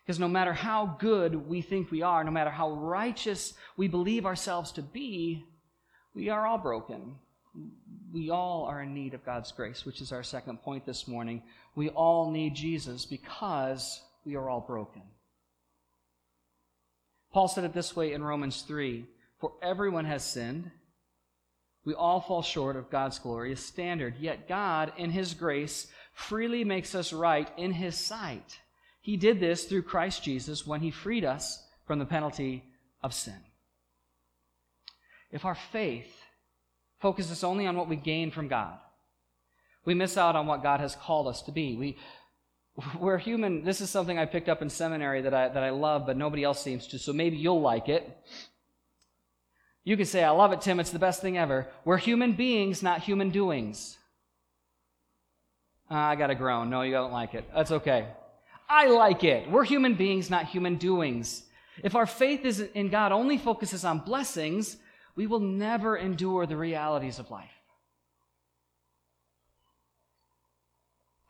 Because 0.05 0.21
no 0.21 0.29
matter 0.29 0.53
how 0.53 0.97
good 1.01 1.49
we 1.49 1.63
think 1.63 1.91
we 1.91 2.03
are, 2.03 2.23
no 2.23 2.31
matter 2.31 2.51
how 2.51 2.73
righteous 2.73 3.55
we 3.77 3.89
believe 3.89 4.25
ourselves 4.25 4.71
to 4.73 4.83
be, 4.83 5.45
we 6.15 6.29
are 6.29 6.47
all 6.47 6.59
broken. 6.59 7.17
We 8.13 8.31
all 8.31 8.65
are 8.65 8.83
in 8.83 8.95
need 8.95 9.15
of 9.15 9.25
God's 9.27 9.51
grace, 9.51 9.85
which 9.85 10.01
is 10.01 10.13
our 10.13 10.23
second 10.23 10.63
point 10.63 10.87
this 10.87 11.09
morning. 11.09 11.43
We 11.75 11.89
all 11.89 12.31
need 12.31 12.55
Jesus 12.55 13.05
because 13.05 14.01
we 14.25 14.37
are 14.37 14.49
all 14.49 14.61
broken. 14.61 15.03
Paul 17.33 17.49
said 17.49 17.65
it 17.65 17.73
this 17.73 17.97
way 17.97 18.13
in 18.13 18.23
Romans 18.23 18.63
3 18.63 19.07
For 19.41 19.53
everyone 19.63 20.05
has 20.05 20.25
sinned. 20.25 20.71
We 21.85 21.95
all 21.95 22.21
fall 22.21 22.43
short 22.43 22.77
of 22.77 22.91
God's 22.91 23.19
glorious 23.19 23.65
standard. 23.65 24.15
Yet 24.21 24.49
God, 24.49 24.93
in 24.97 25.11
His 25.11 25.35
grace, 25.35 25.89
freely 26.13 26.63
makes 26.63 26.95
us 26.95 27.13
right 27.13 27.49
in 27.57 27.73
His 27.73 27.97
sight. 27.97 28.61
He 29.01 29.17
did 29.17 29.41
this 29.41 29.65
through 29.65 29.83
Christ 29.83 30.23
Jesus 30.23 30.65
when 30.67 30.81
He 30.81 30.93
freed 30.93 31.25
us 31.25 31.65
from 31.87 31.99
the 31.99 32.05
penalty 32.05 32.63
of 33.03 33.13
sin. 33.13 33.41
If 35.33 35.45
our 35.45 35.57
faith 35.57 36.15
focuses 37.01 37.43
only 37.43 37.67
on 37.67 37.77
what 37.77 37.89
we 37.89 37.97
gain 37.97 38.31
from 38.31 38.47
God, 38.47 38.79
we 39.85 39.95
miss 39.95 40.17
out 40.17 40.37
on 40.37 40.47
what 40.47 40.63
God 40.63 40.79
has 40.79 40.95
called 40.95 41.27
us 41.27 41.43
to 41.43 41.53
be. 41.53 41.75
We, 41.75 41.97
we're 42.99 43.19
human. 43.19 43.65
This 43.65 43.81
is 43.81 43.91
something 43.91 44.19
I 44.19 44.25
picked 44.25 44.49
up 44.49 44.63
in 44.63 44.71
seminary 44.71 45.23
that 45.23 45.35
I, 45.35 45.49
that 45.49 45.63
I 45.63 45.71
love, 45.71 46.07
but 46.07 46.17
nobody 46.17 46.45
else 46.45 46.63
seems 46.63 46.87
to, 46.89 46.99
so 46.99 47.13
maybe 47.13 47.37
you'll 47.37 47.61
like 47.61 47.89
it. 47.89 48.09
You 49.85 49.97
can 49.97 50.07
say, 50.07 50.23
I 50.23 50.31
love 50.31 50.53
it, 50.53 50.61
Tim. 50.61 50.79
It's 50.79 50.91
the 50.91 50.99
best 50.99 51.21
thing 51.21 51.37
ever. 51.37 51.67
We're 51.85 51.97
human 51.97 52.33
beings, 52.33 52.83
not 52.83 53.03
human 53.03 53.31
doings. 53.31 53.99
Uh, 55.91 55.95
I 55.95 56.17
got 56.17 56.29
to 56.29 56.35
groan. 56.35 56.71
No, 56.71 56.83
you 56.83 56.93
don't 56.93 57.13
like 57.13 57.35
it. 57.35 57.45
That's 57.55 57.73
okay. 57.73 58.07
I 58.69 58.87
like 58.87 59.25
it. 59.25 59.51
We're 59.51 59.65
human 59.65 59.95
beings, 59.95 60.31
not 60.31 60.47
human 60.47 60.77
doings. 60.77 61.43
If 61.83 61.95
our 61.95 62.07
faith 62.07 62.45
is 62.45 62.61
in 62.61 62.89
God 62.89 63.13
only 63.13 63.37
focuses 63.39 63.85
on 63.85 63.99
blessings, 63.99 64.77
we 65.17 65.27
will 65.27 65.41
never 65.41 65.97
endure 65.97 66.47
the 66.47 66.57
realities 66.57 67.19
of 67.19 67.31
life. 67.31 67.51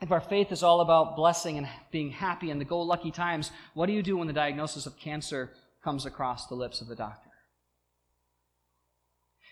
If 0.02 0.10
our 0.10 0.20
faith 0.20 0.50
is 0.50 0.64
all 0.64 0.80
about 0.80 1.14
blessing 1.14 1.58
and 1.58 1.68
being 1.92 2.10
happy 2.10 2.50
in 2.50 2.58
the 2.58 2.64
go 2.64 2.80
lucky 2.82 3.12
times, 3.12 3.52
what 3.72 3.86
do 3.86 3.92
you 3.92 4.02
do 4.02 4.16
when 4.16 4.26
the 4.26 4.32
diagnosis 4.32 4.84
of 4.84 4.98
cancer 4.98 5.50
comes 5.84 6.06
across 6.06 6.48
the 6.48 6.56
lips 6.56 6.80
of 6.80 6.88
the 6.88 6.96
doctor? 6.96 7.30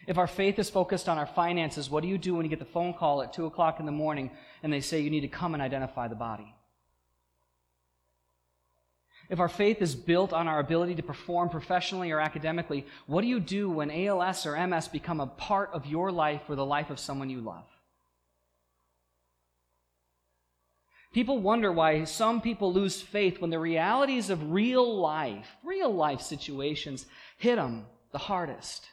If 0.08 0.18
our 0.18 0.26
faith 0.26 0.58
is 0.58 0.68
focused 0.68 1.08
on 1.08 1.18
our 1.18 1.26
finances, 1.26 1.88
what 1.88 2.02
do 2.02 2.08
you 2.08 2.18
do 2.18 2.34
when 2.34 2.44
you 2.44 2.50
get 2.50 2.58
the 2.58 2.64
phone 2.64 2.94
call 2.94 3.22
at 3.22 3.32
2 3.32 3.46
o'clock 3.46 3.78
in 3.78 3.86
the 3.86 3.92
morning 3.92 4.28
and 4.64 4.72
they 4.72 4.80
say 4.80 4.98
you 5.00 5.10
need 5.10 5.20
to 5.20 5.28
come 5.28 5.54
and 5.54 5.62
identify 5.62 6.08
the 6.08 6.16
body? 6.16 6.52
If 9.28 9.38
our 9.38 9.48
faith 9.48 9.80
is 9.80 9.94
built 9.94 10.32
on 10.32 10.48
our 10.48 10.58
ability 10.58 10.96
to 10.96 11.02
perform 11.04 11.50
professionally 11.50 12.10
or 12.10 12.18
academically, 12.18 12.86
what 13.06 13.20
do 13.20 13.28
you 13.28 13.38
do 13.38 13.70
when 13.70 13.88
ALS 13.88 14.44
or 14.46 14.66
MS 14.66 14.88
become 14.88 15.20
a 15.20 15.28
part 15.28 15.70
of 15.72 15.86
your 15.86 16.10
life 16.10 16.42
or 16.48 16.56
the 16.56 16.66
life 16.66 16.90
of 16.90 16.98
someone 16.98 17.30
you 17.30 17.40
love? 17.40 17.69
People 21.12 21.38
wonder 21.38 21.72
why 21.72 22.04
some 22.04 22.40
people 22.40 22.72
lose 22.72 23.02
faith 23.02 23.40
when 23.40 23.50
the 23.50 23.58
realities 23.58 24.30
of 24.30 24.52
real 24.52 24.98
life, 24.98 25.56
real 25.64 25.92
life 25.92 26.20
situations, 26.20 27.06
hit 27.36 27.56
them 27.56 27.86
the 28.12 28.18
hardest. 28.18 28.86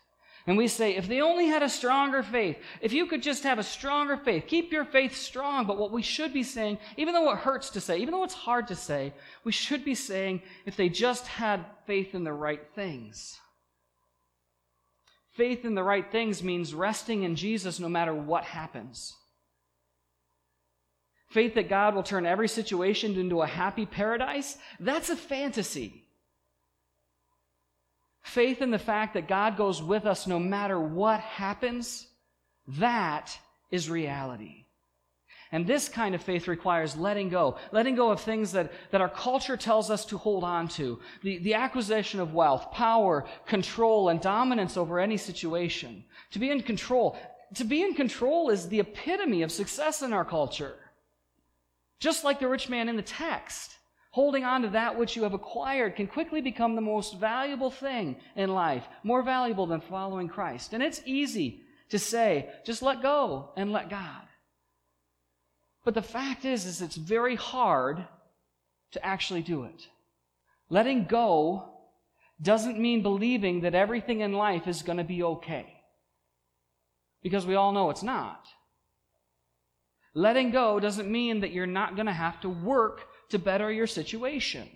And 0.47 0.57
we 0.57 0.69
say, 0.69 0.95
if 0.95 1.09
they 1.09 1.21
only 1.21 1.47
had 1.47 1.61
a 1.61 1.69
stronger 1.69 2.23
faith, 2.23 2.57
if 2.79 2.93
you 2.93 3.05
could 3.05 3.21
just 3.21 3.43
have 3.43 3.59
a 3.59 3.63
stronger 3.63 4.15
faith, 4.15 4.45
keep 4.47 4.71
your 4.71 4.85
faith 4.85 5.15
strong. 5.15 5.67
But 5.67 5.77
what 5.77 5.91
we 5.91 6.01
should 6.01 6.33
be 6.33 6.43
saying, 6.43 6.77
even 6.95 7.13
though 7.13 7.29
it 7.31 7.39
hurts 7.39 7.69
to 7.71 7.81
say, 7.81 7.97
even 7.97 8.13
though 8.13 8.23
it's 8.23 8.33
hard 8.33 8.69
to 8.69 8.75
say, 8.75 9.13
we 9.43 9.51
should 9.51 9.83
be 9.83 9.93
saying, 9.93 10.41
if 10.65 10.77
they 10.77 10.87
just 10.87 11.27
had 11.27 11.65
faith 11.85 12.15
in 12.15 12.23
the 12.23 12.31
right 12.31 12.65
things. 12.73 13.37
Faith 15.31 15.65
in 15.65 15.75
the 15.75 15.83
right 15.83 16.09
things 16.11 16.41
means 16.41 16.73
resting 16.73 17.23
in 17.23 17.35
Jesus 17.35 17.77
no 17.77 17.89
matter 17.89 18.15
what 18.15 18.45
happens. 18.45 19.16
Faith 21.37 21.53
that 21.53 21.69
God 21.69 21.93
will 21.93 22.01
turn 22.01 22.25
every 22.25 22.47
situation 22.47 23.15
into 23.15 23.43
a 23.43 23.45
happy 23.45 23.85
paradise, 23.85 24.57
that's 24.79 25.11
a 25.11 25.15
fantasy. 25.15 26.03
Faith 28.23 28.59
in 28.59 28.71
the 28.71 28.79
fact 28.79 29.13
that 29.13 29.27
God 29.27 29.55
goes 29.55 29.83
with 29.83 30.07
us 30.07 30.25
no 30.25 30.39
matter 30.39 30.79
what 30.79 31.19
happens, 31.19 32.07
that 32.79 33.37
is 33.69 33.87
reality. 33.87 34.65
And 35.51 35.67
this 35.67 35.87
kind 35.87 36.15
of 36.15 36.23
faith 36.23 36.47
requires 36.47 36.97
letting 36.97 37.29
go, 37.29 37.57
letting 37.71 37.93
go 37.93 38.09
of 38.09 38.19
things 38.19 38.51
that, 38.53 38.71
that 38.89 39.01
our 39.01 39.07
culture 39.07 39.57
tells 39.57 39.91
us 39.91 40.05
to 40.05 40.17
hold 40.17 40.43
on 40.43 40.67
to. 40.69 40.99
The, 41.21 41.37
the 41.37 41.53
acquisition 41.53 42.19
of 42.19 42.33
wealth, 42.33 42.71
power, 42.71 43.25
control, 43.45 44.09
and 44.09 44.19
dominance 44.19 44.75
over 44.75 44.99
any 44.99 45.17
situation. 45.17 46.03
To 46.31 46.39
be 46.39 46.49
in 46.49 46.63
control. 46.63 47.15
To 47.53 47.63
be 47.63 47.83
in 47.83 47.93
control 47.93 48.49
is 48.49 48.67
the 48.67 48.79
epitome 48.79 49.43
of 49.43 49.51
success 49.51 50.01
in 50.01 50.13
our 50.13 50.25
culture. 50.25 50.73
Just 51.99 52.23
like 52.23 52.39
the 52.39 52.47
rich 52.47 52.69
man 52.69 52.89
in 52.89 52.95
the 52.95 53.01
text, 53.01 53.77
holding 54.11 54.43
on 54.43 54.61
to 54.61 54.69
that 54.69 54.97
which 54.97 55.15
you 55.15 55.23
have 55.23 55.33
acquired 55.33 55.95
can 55.95 56.07
quickly 56.07 56.41
become 56.41 56.75
the 56.75 56.81
most 56.81 57.19
valuable 57.19 57.71
thing 57.71 58.15
in 58.35 58.53
life, 58.53 58.87
more 59.03 59.23
valuable 59.23 59.65
than 59.65 59.81
following 59.81 60.27
Christ. 60.27 60.73
And 60.73 60.83
it's 60.83 61.01
easy 61.05 61.61
to 61.89 61.99
say, 61.99 62.49
just 62.65 62.81
let 62.81 63.01
go 63.01 63.49
and 63.55 63.71
let 63.71 63.89
God. 63.89 64.23
But 65.83 65.93
the 65.93 66.01
fact 66.01 66.45
is, 66.45 66.65
is 66.65 66.81
it's 66.81 66.97
very 66.97 67.35
hard 67.35 68.05
to 68.91 69.05
actually 69.05 69.41
do 69.41 69.63
it. 69.63 69.87
Letting 70.69 71.05
go 71.05 71.69
doesn't 72.41 72.79
mean 72.79 73.01
believing 73.01 73.61
that 73.61 73.73
everything 73.73 74.19
in 74.19 74.33
life 74.33 74.67
is 74.67 74.81
going 74.81 74.97
to 74.97 75.03
be 75.03 75.23
okay. 75.23 75.73
Because 77.23 77.45
we 77.45 77.55
all 77.55 77.71
know 77.71 77.89
it's 77.89 78.03
not. 78.03 78.47
Letting 80.17 80.49
go 80.49 80.79
doesn't 80.79 81.11
mean 81.11 81.41
that 81.41 81.51
you're 81.51 81.67
not 81.67 81.95
going 81.95 82.07
to 82.07 82.11
have 82.11 82.41
to 82.41 82.49
work 82.49 83.07
to 83.29 83.37
better 83.37 83.71
your 83.71 83.85
situation. 83.85 84.67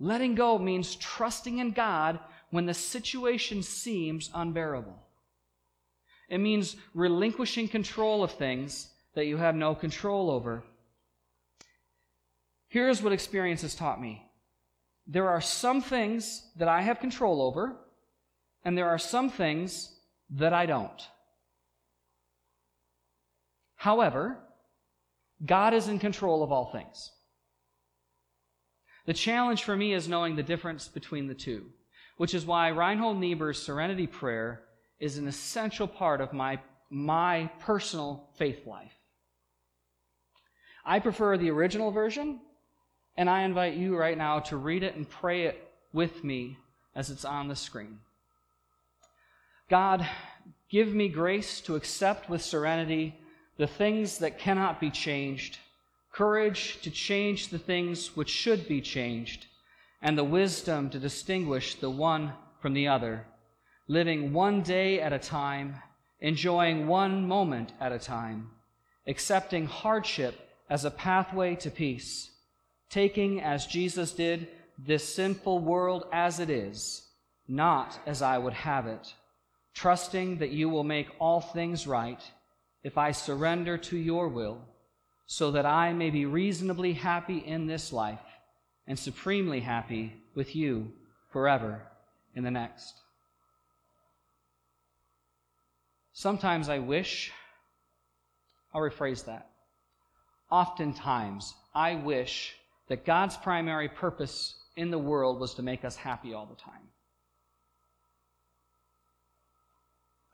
Letting 0.00 0.34
go 0.34 0.58
means 0.58 0.96
trusting 0.96 1.58
in 1.58 1.70
God 1.70 2.18
when 2.50 2.66
the 2.66 2.74
situation 2.74 3.62
seems 3.62 4.28
unbearable. 4.34 4.98
It 6.28 6.38
means 6.38 6.74
relinquishing 6.94 7.68
control 7.68 8.24
of 8.24 8.32
things 8.32 8.88
that 9.14 9.26
you 9.26 9.36
have 9.36 9.54
no 9.54 9.72
control 9.72 10.32
over. 10.32 10.64
Here's 12.66 13.04
what 13.04 13.12
experience 13.12 13.62
has 13.62 13.76
taught 13.76 14.02
me 14.02 14.26
there 15.06 15.28
are 15.28 15.40
some 15.40 15.80
things 15.80 16.50
that 16.56 16.66
I 16.66 16.82
have 16.82 16.98
control 16.98 17.40
over, 17.40 17.76
and 18.64 18.76
there 18.76 18.88
are 18.88 18.98
some 18.98 19.30
things 19.30 19.94
that 20.28 20.52
I 20.52 20.66
don't. 20.66 21.08
However, 23.82 24.38
God 25.44 25.74
is 25.74 25.88
in 25.88 25.98
control 25.98 26.44
of 26.44 26.52
all 26.52 26.70
things. 26.70 27.10
The 29.06 29.12
challenge 29.12 29.64
for 29.64 29.76
me 29.76 29.92
is 29.92 30.06
knowing 30.06 30.36
the 30.36 30.42
difference 30.44 30.86
between 30.86 31.26
the 31.26 31.34
two, 31.34 31.64
which 32.16 32.32
is 32.32 32.46
why 32.46 32.68
Reinhold 32.68 33.18
Niebuhr's 33.18 33.60
serenity 33.60 34.06
prayer 34.06 34.62
is 35.00 35.18
an 35.18 35.26
essential 35.26 35.88
part 35.88 36.20
of 36.20 36.32
my, 36.32 36.60
my 36.90 37.50
personal 37.58 38.28
faith 38.36 38.68
life. 38.68 38.94
I 40.84 41.00
prefer 41.00 41.36
the 41.36 41.50
original 41.50 41.90
version, 41.90 42.38
and 43.16 43.28
I 43.28 43.42
invite 43.42 43.74
you 43.74 43.96
right 43.96 44.16
now 44.16 44.38
to 44.38 44.56
read 44.58 44.84
it 44.84 44.94
and 44.94 45.10
pray 45.10 45.46
it 45.46 45.72
with 45.92 46.22
me 46.22 46.56
as 46.94 47.10
it's 47.10 47.24
on 47.24 47.48
the 47.48 47.56
screen. 47.56 47.98
God, 49.68 50.08
give 50.70 50.94
me 50.94 51.08
grace 51.08 51.60
to 51.62 51.74
accept 51.74 52.30
with 52.30 52.42
serenity 52.42 53.18
the 53.62 53.68
things 53.68 54.18
that 54.18 54.40
cannot 54.40 54.80
be 54.80 54.90
changed, 54.90 55.56
courage 56.10 56.80
to 56.80 56.90
change 56.90 57.46
the 57.46 57.60
things 57.60 58.16
which 58.16 58.28
should 58.28 58.66
be 58.66 58.80
changed, 58.80 59.46
and 60.02 60.18
the 60.18 60.24
wisdom 60.24 60.90
to 60.90 60.98
distinguish 60.98 61.76
the 61.76 61.88
one 61.88 62.32
from 62.60 62.74
the 62.74 62.88
other, 62.88 63.24
living 63.86 64.32
one 64.32 64.62
day 64.62 65.00
at 65.00 65.12
a 65.12 65.18
time, 65.20 65.76
enjoying 66.18 66.88
one 66.88 67.28
moment 67.28 67.70
at 67.78 67.92
a 67.92 68.00
time, 68.00 68.50
accepting 69.06 69.64
hardship 69.64 70.34
as 70.68 70.84
a 70.84 70.90
pathway 70.90 71.54
to 71.54 71.70
peace, 71.70 72.32
taking, 72.90 73.40
as 73.40 73.64
Jesus 73.64 74.10
did, 74.10 74.48
this 74.76 75.14
sinful 75.14 75.60
world 75.60 76.06
as 76.12 76.40
it 76.40 76.50
is, 76.50 77.06
not 77.46 77.96
as 78.06 78.22
I 78.22 78.38
would 78.38 78.54
have 78.54 78.88
it, 78.88 79.14
trusting 79.72 80.38
that 80.38 80.50
you 80.50 80.68
will 80.68 80.82
make 80.82 81.06
all 81.20 81.40
things 81.40 81.86
right 81.86 82.20
if 82.82 82.98
I 82.98 83.12
surrender 83.12 83.78
to 83.78 83.96
your 83.96 84.28
will, 84.28 84.60
so 85.26 85.52
that 85.52 85.66
I 85.66 85.92
may 85.92 86.10
be 86.10 86.26
reasonably 86.26 86.92
happy 86.92 87.38
in 87.38 87.66
this 87.66 87.92
life 87.92 88.20
and 88.86 88.98
supremely 88.98 89.60
happy 89.60 90.12
with 90.34 90.56
you 90.56 90.92
forever 91.30 91.82
in 92.34 92.44
the 92.44 92.50
next. 92.50 92.94
Sometimes 96.12 96.68
I 96.68 96.78
wish, 96.78 97.32
I'll 98.74 98.82
rephrase 98.82 99.24
that. 99.24 99.48
Oftentimes, 100.50 101.54
I 101.74 101.94
wish 101.94 102.54
that 102.88 103.06
God's 103.06 103.36
primary 103.36 103.88
purpose 103.88 104.54
in 104.76 104.90
the 104.90 104.98
world 104.98 105.40
was 105.40 105.54
to 105.54 105.62
make 105.62 105.84
us 105.84 105.96
happy 105.96 106.34
all 106.34 106.46
the 106.46 106.56
time. 106.56 106.88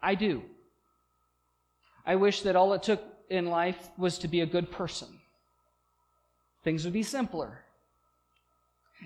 I 0.03 0.15
do. 0.15 0.43
I 2.09 2.17
wish 2.17 2.41
that 2.43 2.57
all 2.57 2.73
it 2.73 2.83
took 2.83 3.05
in 3.29 3.47
life 3.47 3.91
was 3.99 4.17
to 4.21 4.29
be 4.29 4.41
a 4.41 4.47
good 4.47 4.73
person. 4.73 5.09
Things 6.65 6.85
would 6.85 6.95
be 6.95 7.03
simpler. 7.03 7.61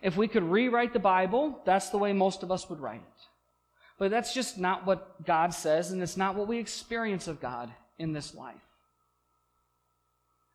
If 0.02 0.16
we 0.16 0.28
could 0.28 0.44
rewrite 0.44 0.92
the 0.92 1.00
Bible, 1.00 1.60
that's 1.64 1.88
the 1.88 1.98
way 1.98 2.12
most 2.12 2.44
of 2.44 2.52
us 2.52 2.70
would 2.70 2.78
write 2.78 3.00
it. 3.00 3.26
But 3.98 4.12
that's 4.12 4.32
just 4.32 4.56
not 4.56 4.86
what 4.86 5.26
God 5.26 5.52
says, 5.52 5.90
and 5.90 6.00
it's 6.00 6.16
not 6.16 6.36
what 6.36 6.46
we 6.46 6.58
experience 6.58 7.26
of 7.26 7.40
God 7.40 7.72
in 7.98 8.12
this 8.12 8.36
life. 8.36 8.54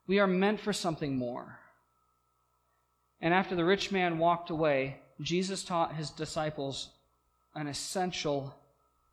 We 0.07 0.19
are 0.19 0.25
meant 0.25 0.62
for 0.62 0.71
something 0.71 1.17
more. 1.17 1.60
And 3.19 3.33
after 3.33 3.55
the 3.55 3.65
rich 3.65 3.91
man 3.91 4.19
walked 4.19 4.51
away, 4.51 5.01
Jesus 5.19 5.65
taught 5.65 5.95
his 5.95 6.12
disciples 6.12 6.91
an 7.55 7.67
essential 7.67 8.55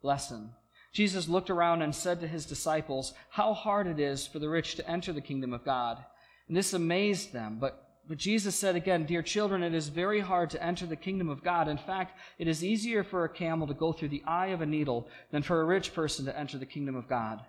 lesson. 0.02 0.50
Jesus 0.94 1.28
looked 1.28 1.50
around 1.50 1.82
and 1.82 1.92
said 1.92 2.20
to 2.20 2.28
his 2.28 2.46
disciples, 2.46 3.14
How 3.30 3.52
hard 3.52 3.88
it 3.88 3.98
is 3.98 4.28
for 4.28 4.38
the 4.38 4.48
rich 4.48 4.76
to 4.76 4.88
enter 4.88 5.12
the 5.12 5.20
kingdom 5.20 5.52
of 5.52 5.64
God. 5.64 5.98
And 6.46 6.56
this 6.56 6.72
amazed 6.72 7.32
them. 7.32 7.58
But, 7.60 7.98
but 8.08 8.16
Jesus 8.16 8.54
said 8.54 8.76
again, 8.76 9.04
Dear 9.04 9.20
children, 9.20 9.64
it 9.64 9.74
is 9.74 9.88
very 9.88 10.20
hard 10.20 10.50
to 10.50 10.62
enter 10.62 10.86
the 10.86 10.94
kingdom 10.94 11.28
of 11.28 11.42
God. 11.42 11.66
In 11.66 11.78
fact, 11.78 12.16
it 12.38 12.46
is 12.46 12.62
easier 12.62 13.02
for 13.02 13.24
a 13.24 13.28
camel 13.28 13.66
to 13.66 13.74
go 13.74 13.92
through 13.92 14.10
the 14.10 14.22
eye 14.24 14.48
of 14.48 14.60
a 14.60 14.66
needle 14.66 15.08
than 15.32 15.42
for 15.42 15.60
a 15.60 15.64
rich 15.64 15.92
person 15.92 16.26
to 16.26 16.38
enter 16.38 16.58
the 16.58 16.64
kingdom 16.64 16.94
of 16.94 17.08
God. 17.08 17.40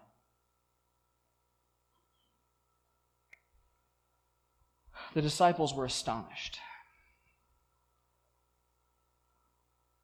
The 5.14 5.22
disciples 5.22 5.72
were 5.72 5.86
astonished. 5.86 6.58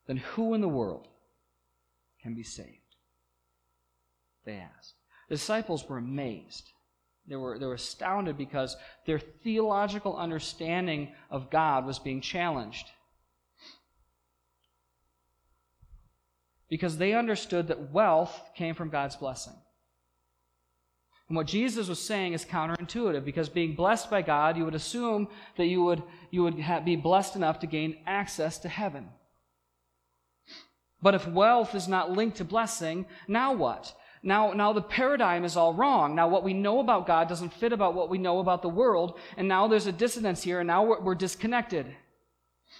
Then 0.05 0.17
who 0.17 0.53
in 0.53 0.61
the 0.61 0.67
world 0.67 1.07
can 2.21 2.35
be 2.35 2.43
saved? 2.43 2.90
They 4.45 4.57
asked. 4.57 4.93
The 5.29 5.35
disciples 5.35 5.87
were 5.87 5.97
amazed. 5.97 6.69
They 7.27 7.35
were, 7.35 7.57
they 7.59 7.65
were 7.65 7.75
astounded 7.75 8.37
because 8.37 8.75
their 9.05 9.19
theological 9.19 10.17
understanding 10.17 11.13
of 11.29 11.49
God 11.49 11.85
was 11.85 11.99
being 11.99 12.21
challenged. 12.21 12.89
Because 16.69 16.97
they 16.97 17.13
understood 17.13 17.67
that 17.67 17.91
wealth 17.91 18.41
came 18.55 18.75
from 18.75 18.89
God's 18.89 19.15
blessing. 19.15 19.53
And 21.31 21.37
what 21.37 21.47
Jesus 21.47 21.87
was 21.87 21.99
saying 22.01 22.33
is 22.33 22.43
counterintuitive 22.43 23.23
because 23.23 23.47
being 23.47 23.73
blessed 23.73 24.09
by 24.09 24.21
God, 24.21 24.57
you 24.57 24.65
would 24.65 24.75
assume 24.75 25.29
that 25.55 25.67
you 25.67 25.81
would, 25.83 26.03
you 26.29 26.43
would 26.43 26.59
have, 26.59 26.83
be 26.83 26.97
blessed 26.97 27.37
enough 27.37 27.59
to 27.59 27.67
gain 27.67 27.99
access 28.05 28.57
to 28.59 28.67
heaven. 28.67 29.07
But 31.01 31.15
if 31.15 31.25
wealth 31.25 31.73
is 31.73 31.87
not 31.87 32.11
linked 32.11 32.35
to 32.37 32.43
blessing, 32.43 33.05
now 33.29 33.53
what? 33.53 33.93
Now, 34.23 34.53
now 34.53 34.71
the 34.71 34.81
paradigm 34.81 35.43
is 35.43 35.57
all 35.57 35.73
wrong. 35.73 36.13
Now 36.13 36.27
what 36.27 36.43
we 36.43 36.53
know 36.53 36.79
about 36.79 37.07
God 37.07 37.27
doesn't 37.27 37.53
fit 37.53 37.73
about 37.73 37.95
what 37.95 38.09
we 38.09 38.17
know 38.17 38.39
about 38.39 38.61
the 38.61 38.69
world, 38.69 39.19
and 39.35 39.47
now 39.47 39.67
there's 39.67 39.87
a 39.87 39.91
dissonance 39.91 40.43
here, 40.43 40.59
and 40.59 40.67
now 40.67 40.83
we're, 40.83 40.99
we're 41.01 41.15
disconnected. 41.15 41.87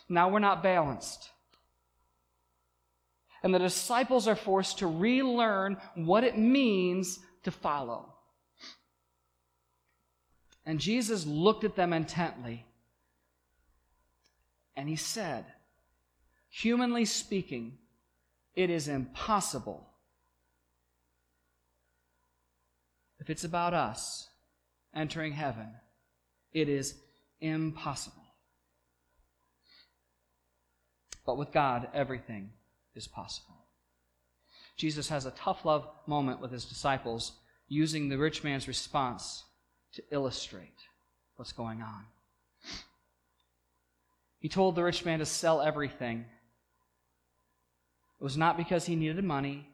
Now 0.08 0.30
we're 0.30 0.40
not 0.40 0.62
balanced. 0.62 1.30
And 3.44 3.54
the 3.54 3.60
disciples 3.60 4.28
are 4.28 4.36
forced 4.36 4.80
to 4.80 4.88
relearn 4.88 5.78
what 5.96 6.24
it 6.24 6.38
means 6.38 7.20
to 7.44 7.50
follow. 7.50 8.14
And 10.64 10.80
Jesus 10.80 11.26
looked 11.26 11.64
at 11.64 11.76
them 11.76 11.92
intently, 11.92 12.66
and 14.76 14.88
he 14.88 14.96
said, 14.96 15.46
Humanly 16.50 17.06
speaking, 17.06 17.80
it 18.54 18.70
is 18.70 18.88
impossible 18.88 19.91
if 23.22 23.30
it's 23.30 23.44
about 23.44 23.76
us 23.76 24.28
entering 24.96 25.32
heaven, 25.32 25.68
it 26.52 26.68
is 26.68 26.96
impossible. 27.40 28.24
But 31.24 31.38
with 31.38 31.52
God, 31.52 31.88
everything 31.94 32.50
is 32.96 33.08
possible. 33.08 33.56
Jesus 34.76 35.08
has 35.10 35.28
a 35.28 35.32
tough 35.32 35.64
love 35.66 35.88
moment 36.08 36.42
with 36.42 36.52
his 36.52 36.66
disciples 36.66 37.34
using 37.68 38.10
the 38.10 38.18
rich 38.18 38.44
man's 38.44 38.68
response 38.68 39.44
to 39.94 40.04
illustrate 40.10 40.80
what's 41.36 41.54
going 41.54 41.84
on. 41.84 42.06
He 44.40 44.50
told 44.50 44.76
the 44.76 44.84
rich 44.84 45.06
man 45.06 45.20
to 45.20 45.26
sell 45.28 45.62
everything. 45.62 46.26
It 48.20 48.24
was 48.24 48.36
not 48.36 48.58
because 48.58 48.88
he 48.88 48.96
needed 48.96 49.24
money. 49.24 49.70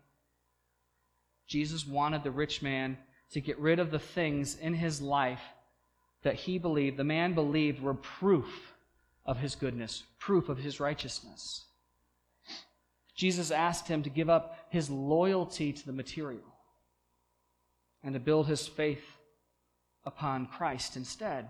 Jesus 1.48 1.88
wanted 1.88 2.24
the 2.24 2.32
rich 2.32 2.62
man 2.62 2.98
to 3.32 3.42
get 3.42 3.60
rid 3.60 3.80
of 3.80 3.92
the 3.92 4.00
things 4.00 4.56
in 4.56 4.74
his 4.74 5.02
life 5.02 5.42
that 6.24 6.36
he 6.36 6.58
believed, 6.58 6.98
the 6.98 7.04
man 7.04 7.34
believed, 7.34 7.82
were 7.82 7.94
proof 7.94 8.74
of 9.26 9.38
his 9.38 9.56
goodness, 9.56 10.04
proof 10.20 10.50
of 10.50 10.58
his 10.58 10.80
righteousness. 10.80 11.66
Jesus 13.16 13.52
asked 13.52 13.88
him 13.88 14.04
to 14.04 14.10
give 14.10 14.30
up 14.30 14.58
his 14.70 14.90
loyalty 14.90 15.74
to 15.74 15.86
the 15.86 15.92
material 15.94 16.56
and 18.04 18.14
to 18.14 18.20
build 18.20 18.48
his 18.48 18.68
faith 18.68 19.04
upon 20.06 20.46
Christ 20.46 20.96
instead. 20.96 21.50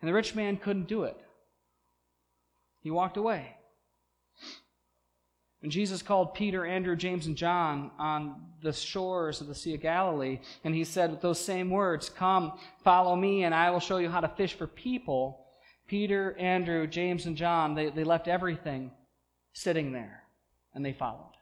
And 0.00 0.08
the 0.08 0.14
rich 0.14 0.34
man 0.34 0.56
couldn't 0.56 0.88
do 0.88 1.04
it. 1.04 1.16
He 2.80 2.90
walked 2.90 3.16
away. 3.16 3.56
When 5.64 5.70
Jesus 5.70 6.02
called 6.02 6.34
Peter, 6.34 6.66
Andrew, 6.66 6.94
James, 6.94 7.26
and 7.26 7.34
John 7.34 7.90
on 7.98 8.36
the 8.60 8.70
shores 8.70 9.40
of 9.40 9.46
the 9.46 9.54
Sea 9.54 9.76
of 9.76 9.80
Galilee, 9.80 10.40
and 10.62 10.74
he 10.74 10.84
said 10.84 11.10
with 11.10 11.22
those 11.22 11.40
same 11.40 11.70
words, 11.70 12.10
Come, 12.10 12.58
follow 12.82 13.16
me, 13.16 13.44
and 13.44 13.54
I 13.54 13.70
will 13.70 13.80
show 13.80 13.96
you 13.96 14.10
how 14.10 14.20
to 14.20 14.28
fish 14.28 14.52
for 14.52 14.66
people, 14.66 15.46
Peter, 15.86 16.36
Andrew, 16.38 16.86
James, 16.86 17.24
and 17.24 17.34
John, 17.34 17.74
they, 17.74 17.88
they 17.88 18.04
left 18.04 18.28
everything 18.28 18.90
sitting 19.54 19.90
there, 19.90 20.24
and 20.74 20.84
they 20.84 20.92
followed. 20.92 21.32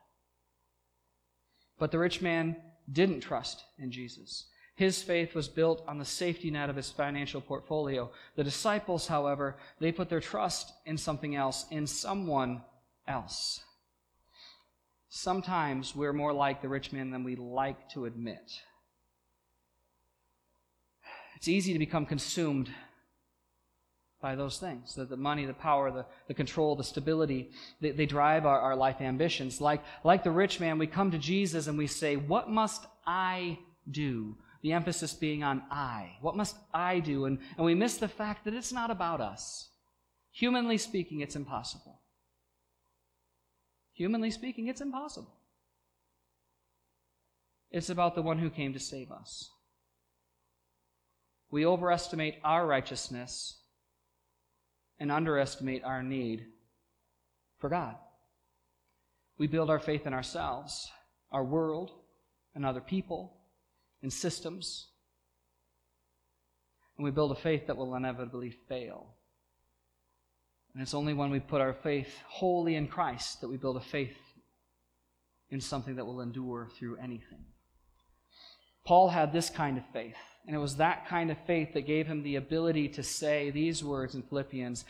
But 1.80 1.90
the 1.90 1.98
rich 1.98 2.22
man 2.22 2.54
didn't 2.92 3.22
trust 3.22 3.64
in 3.76 3.90
Jesus. 3.90 4.46
His 4.76 5.02
faith 5.02 5.34
was 5.34 5.48
built 5.48 5.82
on 5.88 5.98
the 5.98 6.04
safety 6.04 6.48
net 6.48 6.70
of 6.70 6.76
his 6.76 6.92
financial 6.92 7.40
portfolio. 7.40 8.08
The 8.36 8.44
disciples, 8.44 9.08
however, 9.08 9.56
they 9.80 9.90
put 9.90 10.08
their 10.08 10.20
trust 10.20 10.72
in 10.86 10.96
something 10.96 11.34
else, 11.34 11.66
in 11.72 11.88
someone 11.88 12.62
else. 13.08 13.64
Sometimes 15.14 15.94
we're 15.94 16.14
more 16.14 16.32
like 16.32 16.62
the 16.62 16.70
rich 16.70 16.90
man 16.90 17.10
than 17.10 17.22
we 17.22 17.36
like 17.36 17.90
to 17.90 18.06
admit. 18.06 18.50
It's 21.36 21.48
easy 21.48 21.74
to 21.74 21.78
become 21.78 22.06
consumed 22.06 22.70
by 24.22 24.36
those 24.36 24.56
things 24.56 24.94
the, 24.94 25.04
the 25.04 25.18
money, 25.18 25.44
the 25.44 25.52
power, 25.52 25.90
the, 25.90 26.06
the 26.28 26.34
control, 26.34 26.76
the 26.76 26.82
stability. 26.82 27.50
They, 27.82 27.90
they 27.90 28.06
drive 28.06 28.46
our, 28.46 28.58
our 28.58 28.74
life 28.74 29.02
ambitions. 29.02 29.60
Like, 29.60 29.82
like 30.02 30.24
the 30.24 30.30
rich 30.30 30.60
man, 30.60 30.78
we 30.78 30.86
come 30.86 31.10
to 31.10 31.18
Jesus 31.18 31.66
and 31.66 31.76
we 31.76 31.88
say, 31.88 32.16
What 32.16 32.48
must 32.48 32.86
I 33.06 33.58
do? 33.90 34.38
The 34.62 34.72
emphasis 34.72 35.12
being 35.12 35.42
on 35.42 35.62
I. 35.70 36.16
What 36.22 36.38
must 36.38 36.56
I 36.72 37.00
do? 37.00 37.26
And, 37.26 37.38
and 37.58 37.66
we 37.66 37.74
miss 37.74 37.98
the 37.98 38.08
fact 38.08 38.46
that 38.46 38.54
it's 38.54 38.72
not 38.72 38.90
about 38.90 39.20
us. 39.20 39.68
Humanly 40.30 40.78
speaking, 40.78 41.20
it's 41.20 41.36
impossible. 41.36 42.01
Humanly 44.02 44.32
speaking, 44.32 44.66
it's 44.66 44.80
impossible. 44.80 45.32
It's 47.70 47.88
about 47.88 48.16
the 48.16 48.22
one 48.22 48.36
who 48.36 48.50
came 48.50 48.72
to 48.72 48.80
save 48.80 49.12
us. 49.12 49.48
We 51.52 51.64
overestimate 51.64 52.40
our 52.42 52.66
righteousness 52.66 53.60
and 54.98 55.12
underestimate 55.12 55.84
our 55.84 56.02
need 56.02 56.46
for 57.60 57.70
God. 57.70 57.94
We 59.38 59.46
build 59.46 59.70
our 59.70 59.78
faith 59.78 60.04
in 60.04 60.12
ourselves, 60.12 60.90
our 61.30 61.44
world, 61.44 61.92
and 62.56 62.66
other 62.66 62.80
people, 62.80 63.36
and 64.02 64.12
systems. 64.12 64.88
And 66.96 67.04
we 67.04 67.12
build 67.12 67.30
a 67.30 67.36
faith 67.40 67.68
that 67.68 67.76
will 67.76 67.94
inevitably 67.94 68.50
fail. 68.68 69.14
And 70.74 70.82
it's 70.82 70.94
only 70.94 71.12
when 71.12 71.30
we 71.30 71.40
put 71.40 71.60
our 71.60 71.74
faith 71.74 72.08
wholly 72.26 72.76
in 72.76 72.88
Christ 72.88 73.40
that 73.40 73.48
we 73.48 73.56
build 73.56 73.76
a 73.76 73.80
faith 73.80 74.16
in 75.50 75.60
something 75.60 75.96
that 75.96 76.06
will 76.06 76.22
endure 76.22 76.68
through 76.78 76.96
anything. 76.96 77.44
Paul 78.84 79.10
had 79.10 79.32
this 79.32 79.50
kind 79.50 79.76
of 79.76 79.84
faith, 79.92 80.16
and 80.46 80.56
it 80.56 80.58
was 80.58 80.76
that 80.76 81.06
kind 81.06 81.30
of 81.30 81.36
faith 81.46 81.74
that 81.74 81.86
gave 81.86 82.06
him 82.06 82.22
the 82.22 82.36
ability 82.36 82.88
to 82.88 83.02
say 83.02 83.50
these 83.50 83.84
words 83.84 84.14
in 84.14 84.22
Philippians 84.22 84.84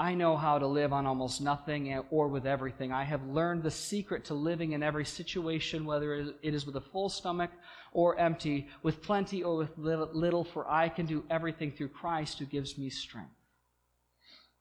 I 0.00 0.14
know 0.14 0.36
how 0.36 0.60
to 0.60 0.66
live 0.66 0.92
on 0.92 1.06
almost 1.06 1.40
nothing 1.40 1.92
or 2.10 2.28
with 2.28 2.46
everything. 2.46 2.92
I 2.92 3.02
have 3.02 3.24
learned 3.26 3.64
the 3.64 3.70
secret 3.70 4.24
to 4.26 4.34
living 4.34 4.72
in 4.72 4.82
every 4.82 5.04
situation, 5.04 5.84
whether 5.84 6.14
it 6.14 6.54
is 6.54 6.66
with 6.66 6.76
a 6.76 6.80
full 6.80 7.08
stomach 7.08 7.50
or 7.92 8.16
empty, 8.16 8.68
with 8.84 9.02
plenty 9.02 9.42
or 9.42 9.56
with 9.56 9.76
little, 9.76 10.44
for 10.44 10.70
I 10.70 10.88
can 10.88 11.06
do 11.06 11.24
everything 11.30 11.72
through 11.72 11.88
Christ 11.88 12.38
who 12.38 12.44
gives 12.44 12.78
me 12.78 12.90
strength. 12.90 13.32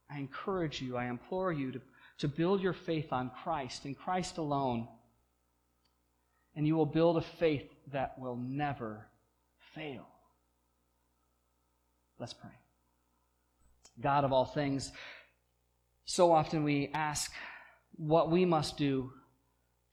I 0.10 0.20
encourage 0.20 0.82
you, 0.82 0.98
I 0.98 1.06
implore 1.06 1.52
you 1.52 1.72
to, 1.72 1.82
to 2.20 2.28
build 2.28 2.62
your 2.62 2.74
faith 2.74 3.12
on 3.12 3.32
Christ 3.44 3.86
and 3.86 3.98
Christ 3.98 4.38
alone. 4.38 4.88
And 6.56 6.66
you 6.66 6.76
will 6.76 6.86
build 6.86 7.18
a 7.18 7.22
faith 7.22 7.70
that 7.92 8.18
will 8.18 8.36
never 8.36 9.06
fail. 9.76 10.08
Let's 12.20 12.34
pray. 12.34 12.50
God 14.00 14.24
of 14.24 14.32
all 14.32 14.46
things, 14.46 14.92
so 16.06 16.32
often 16.32 16.64
we 16.64 16.90
ask 16.94 17.32
what 17.96 18.32
we 18.32 18.46
must 18.46 18.78
do 18.78 19.12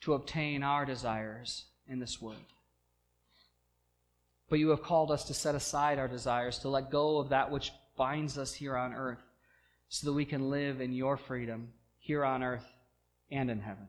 to 0.02 0.14
obtain 0.14 0.62
our 0.62 0.84
desires 0.84 1.64
in 1.88 1.98
this 1.98 2.20
world. 2.20 2.36
But 4.48 4.58
you 4.58 4.68
have 4.70 4.82
called 4.82 5.10
us 5.10 5.24
to 5.24 5.34
set 5.34 5.54
aside 5.54 5.98
our 5.98 6.08
desires, 6.08 6.58
to 6.60 6.68
let 6.68 6.90
go 6.90 7.18
of 7.18 7.30
that 7.30 7.50
which 7.50 7.72
binds 7.96 8.36
us 8.36 8.52
here 8.52 8.76
on 8.76 8.92
earth, 8.92 9.22
so 9.88 10.06
that 10.06 10.12
we 10.12 10.24
can 10.24 10.50
live 10.50 10.80
in 10.80 10.92
your 10.92 11.16
freedom 11.16 11.72
here 11.98 12.24
on 12.24 12.42
earth 12.42 12.66
and 13.30 13.50
in 13.50 13.60
heaven. 13.60 13.88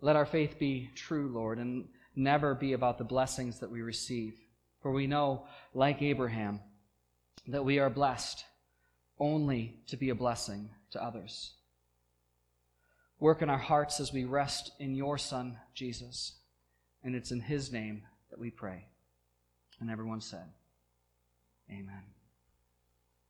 Let 0.00 0.16
our 0.16 0.26
faith 0.26 0.58
be 0.58 0.90
true, 0.94 1.28
Lord, 1.28 1.58
and 1.58 1.86
never 2.14 2.54
be 2.54 2.72
about 2.72 2.98
the 2.98 3.04
blessings 3.04 3.60
that 3.60 3.70
we 3.70 3.82
receive. 3.82 4.38
For 4.82 4.92
we 4.92 5.06
know, 5.06 5.46
like 5.72 6.02
Abraham, 6.02 6.60
that 7.48 7.64
we 7.64 7.78
are 7.78 7.90
blessed 7.90 8.44
only 9.18 9.80
to 9.88 9.96
be 9.96 10.10
a 10.10 10.14
blessing 10.14 10.70
to 10.90 11.02
others. 11.02 11.54
Work 13.18 13.42
in 13.42 13.48
our 13.48 13.58
hearts 13.58 14.00
as 14.00 14.12
we 14.12 14.24
rest 14.24 14.72
in 14.78 14.94
your 14.94 15.16
Son, 15.18 15.56
Jesus. 15.74 16.34
And 17.02 17.14
it's 17.14 17.30
in 17.30 17.40
his 17.40 17.72
name 17.72 18.02
that 18.30 18.38
we 18.38 18.50
pray. 18.50 18.86
And 19.80 19.90
everyone 19.90 20.20
said, 20.20 20.46
Amen. 21.70 22.13